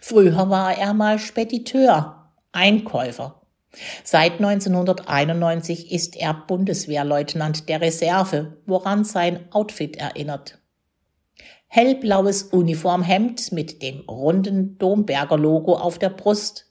Früher 0.00 0.50
war 0.50 0.76
er 0.76 0.92
mal 0.92 1.20
Spediteur, 1.20 2.32
Einkäufer. 2.50 3.41
Seit 4.04 4.32
1991 4.32 5.92
ist 5.92 6.16
er 6.16 6.34
Bundeswehrleutnant 6.34 7.68
der 7.68 7.80
Reserve, 7.80 8.58
woran 8.66 9.04
sein 9.04 9.50
Outfit 9.50 9.96
erinnert. 9.96 10.58
Hellblaues 11.68 12.42
Uniformhemd 12.44 13.50
mit 13.52 13.82
dem 13.82 14.00
runden 14.00 14.76
Domberger 14.76 15.38
Logo 15.38 15.74
auf 15.74 15.98
der 15.98 16.10
Brust, 16.10 16.70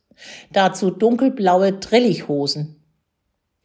dazu 0.51 0.91
dunkelblaue 0.91 1.73
Drillichhosen. 1.73 2.83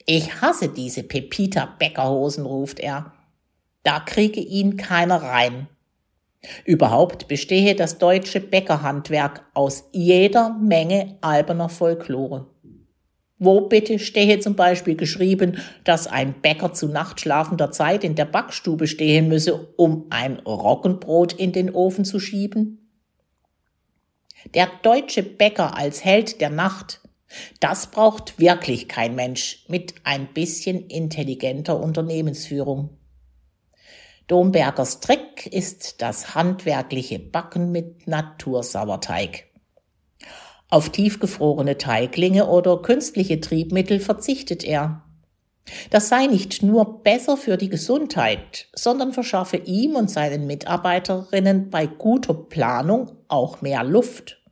Ich 0.06 0.40
hasse 0.40 0.68
diese 0.68 1.02
Pepita 1.02 1.66
Bäckerhosen, 1.78 2.46
ruft 2.46 2.80
er. 2.80 3.12
Da 3.82 4.00
kriege 4.00 4.40
ihn 4.40 4.78
keiner 4.78 5.22
rein. 5.22 5.68
Überhaupt 6.64 7.28
bestehe 7.28 7.74
das 7.74 7.98
deutsche 7.98 8.40
Bäckerhandwerk 8.40 9.44
aus 9.52 9.88
jeder 9.92 10.50
Menge 10.58 11.18
alberner 11.20 11.68
Folklore. 11.68 12.46
Wo 13.38 13.68
bitte 13.68 13.98
stehe 13.98 14.38
zum 14.40 14.56
Beispiel 14.56 14.96
geschrieben, 14.96 15.58
dass 15.84 16.06
ein 16.06 16.40
Bäcker 16.40 16.72
zu 16.72 16.88
nachtschlafender 16.88 17.70
Zeit 17.70 18.02
in 18.02 18.14
der 18.14 18.24
Backstube 18.24 18.86
stehen 18.86 19.28
müsse, 19.28 19.72
um 19.76 20.06
ein 20.08 20.38
Roggenbrot 20.38 21.34
in 21.34 21.52
den 21.52 21.70
Ofen 21.70 22.06
zu 22.06 22.18
schieben? 22.18 22.90
Der 24.54 24.70
deutsche 24.82 25.22
Bäcker 25.22 25.76
als 25.76 26.02
Held 26.04 26.40
der 26.40 26.50
Nacht, 26.50 27.00
das 27.60 27.90
braucht 27.90 28.38
wirklich 28.38 28.88
kein 28.88 29.14
Mensch 29.14 29.64
mit 29.68 29.94
ein 30.04 30.32
bisschen 30.32 30.86
intelligenter 30.86 31.78
Unternehmensführung. 31.78 32.96
Dombergers 34.28 35.00
Trick 35.00 35.46
ist 35.46 36.00
das 36.00 36.34
handwerkliche 36.34 37.18
Backen 37.18 37.70
mit 37.70 38.08
Natursauerteig. 38.08 39.44
Auf 40.68 40.90
tiefgefrorene 40.90 41.78
Teiglinge 41.78 42.46
oder 42.46 42.82
künstliche 42.82 43.40
Triebmittel 43.40 44.00
verzichtet 44.00 44.64
er. 44.64 45.02
Das 45.90 46.08
sei 46.08 46.26
nicht 46.26 46.62
nur 46.62 47.02
besser 47.02 47.36
für 47.36 47.56
die 47.56 47.68
Gesundheit, 47.68 48.68
sondern 48.74 49.12
verschaffe 49.12 49.56
ihm 49.56 49.96
und 49.96 50.10
seinen 50.10 50.46
Mitarbeiterinnen 50.46 51.70
bei 51.70 51.86
guter 51.86 52.34
Planung 52.34 53.12
auch 53.28 53.62
mehr 53.62 53.82
Luft. 53.82 54.42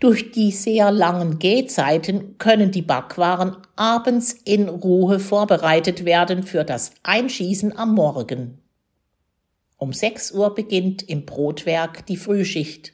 Durch 0.00 0.32
die 0.32 0.50
sehr 0.50 0.90
langen 0.90 1.38
Gehzeiten 1.38 2.38
können 2.38 2.70
die 2.70 2.82
Backwaren 2.82 3.56
abends 3.76 4.32
in 4.32 4.68
Ruhe 4.68 5.20
vorbereitet 5.20 6.04
werden 6.04 6.42
für 6.42 6.64
das 6.64 6.92
Einschießen 7.02 7.76
am 7.76 7.94
Morgen. 7.94 8.58
Um 9.76 9.92
6 9.92 10.32
Uhr 10.32 10.54
beginnt 10.54 11.02
im 11.08 11.24
Brotwerk 11.24 12.06
die 12.06 12.16
Frühschicht. 12.16 12.93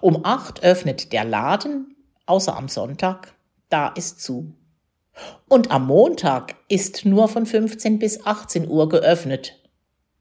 Um 0.00 0.24
acht 0.24 0.62
öffnet 0.62 1.12
der 1.12 1.24
Laden, 1.24 1.96
außer 2.26 2.56
am 2.56 2.68
Sonntag, 2.68 3.34
da 3.68 3.88
ist 3.88 4.22
zu. 4.22 4.52
Und 5.48 5.70
am 5.70 5.86
Montag 5.86 6.56
ist 6.68 7.04
nur 7.04 7.28
von 7.28 7.46
15 7.46 7.98
bis 7.98 8.24
18 8.24 8.68
Uhr 8.68 8.88
geöffnet. 8.88 9.54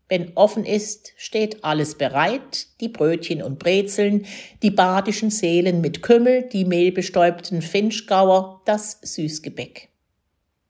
Wenn 0.09 0.31
offen 0.35 0.65
ist, 0.65 1.11
steht 1.17 1.65
alles 1.65 1.95
bereit, 1.95 2.67
die 2.79 2.87
Brötchen 2.87 3.43
und 3.43 3.59
Brezeln, 3.59 4.25
die 4.63 4.71
badischen 4.71 5.29
Seelen 5.29 5.81
mit 5.81 6.01
Kümmel, 6.01 6.43
die 6.43 6.63
mehlbestäubten 6.63 7.61
Finchgauer, 7.61 8.61
das 8.65 8.99
Süßgebäck. 9.01 9.89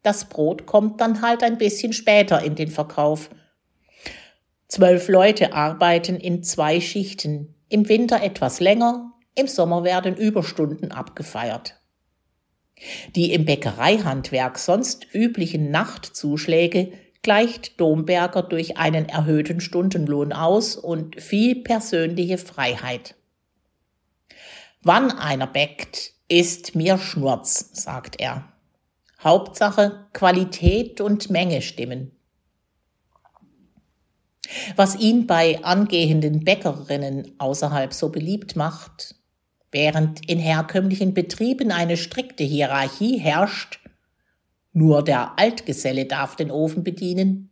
Das 0.01 0.25
Brot 0.25 0.65
kommt 0.65 1.01
dann 1.01 1.21
halt 1.21 1.43
ein 1.43 1.57
bisschen 1.57 1.93
später 1.93 2.41
in 2.41 2.55
den 2.55 2.69
Verkauf. 2.69 3.29
Zwölf 4.67 5.07
Leute 5.07 5.53
arbeiten 5.53 6.15
in 6.15 6.43
zwei 6.43 6.81
Schichten, 6.81 7.53
im 7.69 7.89
Winter 7.89 8.21
etwas 8.21 8.59
länger, 8.59 9.13
im 9.35 9.47
Sommer 9.47 9.83
werden 9.83 10.15
Überstunden 10.15 10.91
abgefeiert. 10.91 11.79
Die 13.15 13.33
im 13.33 13.45
Bäckereihandwerk 13.45 14.59
sonst 14.59 15.07
üblichen 15.13 15.71
Nachtzuschläge 15.71 16.91
gleicht 17.23 17.79
Domberger 17.79 18.43
durch 18.43 18.77
einen 18.77 19.09
erhöhten 19.09 19.59
Stundenlohn 19.59 20.31
aus 20.31 20.75
und 20.75 21.21
viel 21.21 21.63
persönliche 21.63 22.37
Freiheit. 22.37 23.15
Wann 24.81 25.11
einer 25.11 25.47
bäckt, 25.47 26.13
ist 26.29 26.75
mir 26.75 26.97
Schnurz, 26.97 27.71
sagt 27.73 28.19
er. 28.19 28.53
Hauptsache 29.23 30.07
Qualität 30.13 31.01
und 31.01 31.29
Menge 31.29 31.61
stimmen. 31.61 32.16
Was 34.75 34.95
ihn 34.95 35.27
bei 35.27 35.63
angehenden 35.63 36.43
Bäckerinnen 36.43 37.33
außerhalb 37.37 37.93
so 37.93 38.09
beliebt 38.09 38.55
macht, 38.55 39.15
während 39.71 40.29
in 40.29 40.39
herkömmlichen 40.39 41.13
Betrieben 41.13 41.71
eine 41.71 41.97
strikte 41.97 42.43
Hierarchie 42.43 43.17
herrscht, 43.17 43.79
nur 44.73 45.03
der 45.03 45.39
Altgeselle 45.39 46.05
darf 46.05 46.35
den 46.35 46.51
Ofen 46.51 46.83
bedienen, 46.83 47.49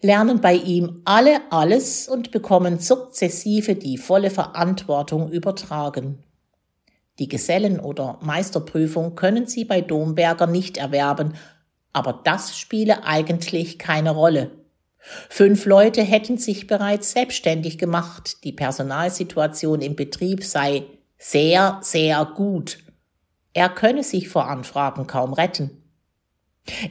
lernen 0.00 0.40
bei 0.40 0.54
ihm 0.54 1.02
alle 1.04 1.40
alles 1.50 2.08
und 2.08 2.30
bekommen 2.30 2.78
sukzessive 2.78 3.74
die 3.74 3.98
volle 3.98 4.30
Verantwortung 4.30 5.30
übertragen. 5.30 6.22
Die 7.18 7.28
Gesellen- 7.28 7.80
oder 7.80 8.18
Meisterprüfung 8.22 9.14
können 9.14 9.46
sie 9.46 9.64
bei 9.64 9.80
Domberger 9.80 10.46
nicht 10.46 10.76
erwerben, 10.78 11.34
aber 11.92 12.20
das 12.24 12.56
spiele 12.56 13.04
eigentlich 13.04 13.78
keine 13.78 14.12
Rolle. 14.12 14.59
Fünf 15.00 15.64
Leute 15.64 16.02
hätten 16.02 16.36
sich 16.36 16.66
bereits 16.66 17.12
selbstständig 17.12 17.78
gemacht, 17.78 18.44
die 18.44 18.52
Personalsituation 18.52 19.80
im 19.80 19.96
Betrieb 19.96 20.44
sei 20.44 20.84
sehr, 21.18 21.78
sehr 21.82 22.24
gut. 22.24 22.78
Er 23.52 23.68
könne 23.68 24.02
sich 24.02 24.28
vor 24.28 24.48
Anfragen 24.48 25.06
kaum 25.06 25.32
retten. 25.32 25.82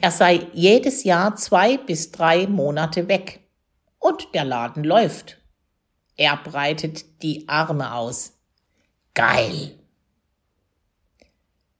Er 0.00 0.10
sei 0.10 0.46
jedes 0.52 1.04
Jahr 1.04 1.36
zwei 1.36 1.78
bis 1.78 2.10
drei 2.10 2.46
Monate 2.46 3.08
weg. 3.08 3.40
Und 3.98 4.34
der 4.34 4.44
Laden 4.44 4.84
läuft. 4.84 5.38
Er 6.16 6.36
breitet 6.36 7.22
die 7.22 7.48
Arme 7.48 7.94
aus. 7.94 8.32
Geil. 9.14 9.78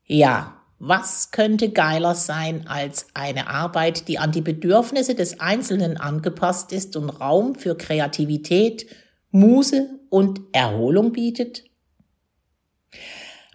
Ja, 0.05 0.60
was 0.83 1.31
könnte 1.31 1.71
geiler 1.71 2.15
sein 2.15 2.67
als 2.67 3.09
eine 3.13 3.49
Arbeit, 3.49 4.09
die 4.09 4.19
an 4.19 4.33
die 4.33 4.41
Bedürfnisse 4.41 5.15
des 5.15 5.39
Einzelnen 5.39 5.99
angepasst 5.99 6.73
ist 6.73 6.97
und 6.97 7.11
Raum 7.11 7.55
für 7.55 7.77
Kreativität, 7.77 8.87
Muse 9.31 9.91
und 10.09 10.41
Erholung 10.53 11.13
bietet? 11.13 11.65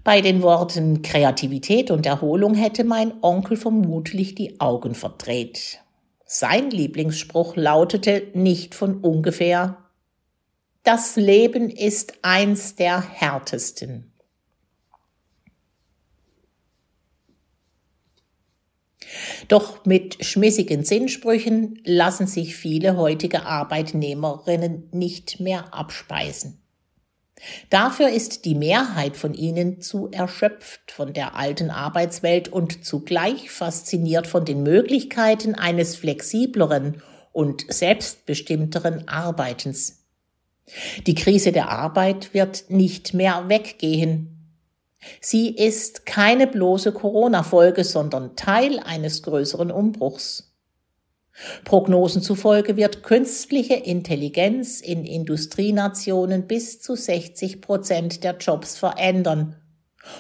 Bei 0.03 0.21
den 0.21 0.43
Worten 0.43 1.01
Kreativität 1.01 1.89
und 1.89 2.05
Erholung 2.05 2.53
hätte 2.53 2.83
mein 2.83 3.11
Onkel 3.23 3.57
vermutlich 3.57 4.35
die 4.35 4.59
Augen 4.59 4.93
verdreht. 4.93 5.79
Sein 6.25 6.69
Lieblingsspruch 6.69 7.55
lautete 7.55 8.27
nicht 8.35 8.75
von 8.75 8.99
ungefähr 8.99 9.77
Das 10.83 11.15
Leben 11.15 11.71
ist 11.71 12.19
eins 12.21 12.75
der 12.75 13.01
härtesten. 13.01 14.14
Doch 19.47 19.85
mit 19.85 20.23
schmissigen 20.23 20.83
Sinnsprüchen 20.83 21.79
lassen 21.83 22.27
sich 22.27 22.55
viele 22.55 22.97
heutige 22.97 23.45
Arbeitnehmerinnen 23.45 24.89
nicht 24.91 25.39
mehr 25.39 25.73
abspeisen. 25.73 26.61
Dafür 27.69 28.09
ist 28.09 28.45
die 28.45 28.55
Mehrheit 28.55 29.17
von 29.17 29.33
ihnen 29.33 29.81
zu 29.81 30.09
erschöpft 30.11 30.91
von 30.91 31.13
der 31.13 31.35
alten 31.35 31.69
Arbeitswelt 31.69 32.47
und 32.47 32.85
zugleich 32.85 33.51
fasziniert 33.51 34.25
von 34.25 34.45
den 34.45 34.63
Möglichkeiten 34.63 35.53
eines 35.55 35.95
flexibleren 35.95 37.01
und 37.33 37.65
selbstbestimmteren 37.67 39.07
Arbeitens. 39.07 40.05
Die 41.05 41.15
Krise 41.15 41.51
der 41.51 41.69
Arbeit 41.69 42.33
wird 42.33 42.69
nicht 42.69 43.13
mehr 43.13 43.49
weggehen. 43.49 44.34
Sie 45.21 45.49
ist 45.49 46.05
keine 46.05 46.47
bloße 46.47 46.91
Corona-Folge, 46.91 47.83
sondern 47.83 48.35
Teil 48.35 48.79
eines 48.79 49.23
größeren 49.23 49.71
Umbruchs. 49.71 50.51
Prognosen 51.65 52.21
zufolge 52.21 52.77
wird 52.77 53.03
künstliche 53.03 53.73
Intelligenz 53.73 54.79
in 54.79 55.03
Industrienationen 55.03 56.47
bis 56.47 56.81
zu 56.81 56.95
60 56.95 57.61
Prozent 57.61 58.23
der 58.23 58.37
Jobs 58.37 58.77
verändern. 58.77 59.57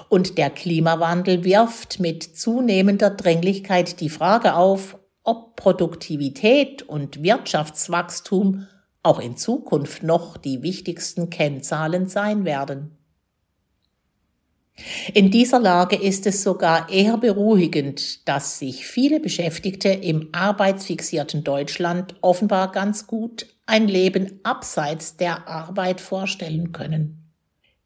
Und 0.09 0.37
der 0.37 0.49
Klimawandel 0.49 1.43
wirft 1.43 1.99
mit 1.99 2.23
zunehmender 2.23 3.11
Dringlichkeit 3.11 4.01
die 4.01 4.09
Frage 4.09 4.55
auf, 4.55 4.97
ob 5.23 5.55
Produktivität 5.55 6.83
und 6.83 7.23
Wirtschaftswachstum 7.23 8.67
auch 9.03 9.19
in 9.19 9.37
Zukunft 9.37 10.03
noch 10.03 10.37
die 10.37 10.63
wichtigsten 10.63 11.29
Kennzahlen 11.29 12.07
sein 12.07 12.43
werden. 12.43 12.94
In 15.13 15.31
dieser 15.31 15.59
Lage 15.59 15.95
ist 15.95 16.27
es 16.27 16.43
sogar 16.43 16.89
eher 16.89 17.17
beruhigend, 17.17 18.27
dass 18.27 18.59
sich 18.59 18.85
viele 18.85 19.19
Beschäftigte 19.19 19.89
im 19.89 20.29
arbeitsfixierten 20.33 21.43
Deutschland 21.43 22.15
offenbar 22.21 22.71
ganz 22.71 23.07
gut 23.07 23.47
ein 23.65 23.87
Leben 23.87 24.39
abseits 24.43 25.15
der 25.15 25.47
Arbeit 25.47 26.01
vorstellen 26.01 26.71
können. 26.73 27.31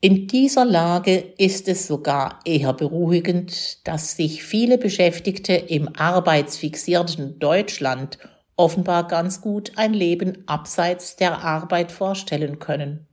In 0.01 0.27
dieser 0.27 0.65
Lage 0.65 1.17
ist 1.37 1.67
es 1.67 1.85
sogar 1.85 2.39
eher 2.45 2.73
beruhigend, 2.73 3.85
dass 3.85 4.15
sich 4.15 4.43
viele 4.43 4.77
Beschäftigte 4.77 5.53
im 5.53 5.89
arbeitsfixierten 5.95 7.37
Deutschland 7.37 8.17
offenbar 8.55 9.07
ganz 9.07 9.41
gut 9.41 9.73
ein 9.75 9.93
Leben 9.93 10.43
abseits 10.47 11.17
der 11.17 11.43
Arbeit 11.43 11.91
vorstellen 11.91 12.59
können 12.59 13.07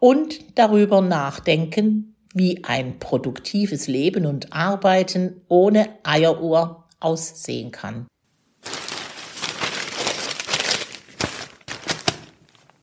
und 0.00 0.58
darüber 0.58 1.00
nachdenken, 1.02 2.16
wie 2.34 2.64
ein 2.64 2.98
produktives 2.98 3.86
Leben 3.86 4.26
und 4.26 4.52
Arbeiten 4.52 5.40
ohne 5.48 5.88
Eieruhr 6.02 6.84
aussehen 7.00 7.70
kann. 7.70 8.06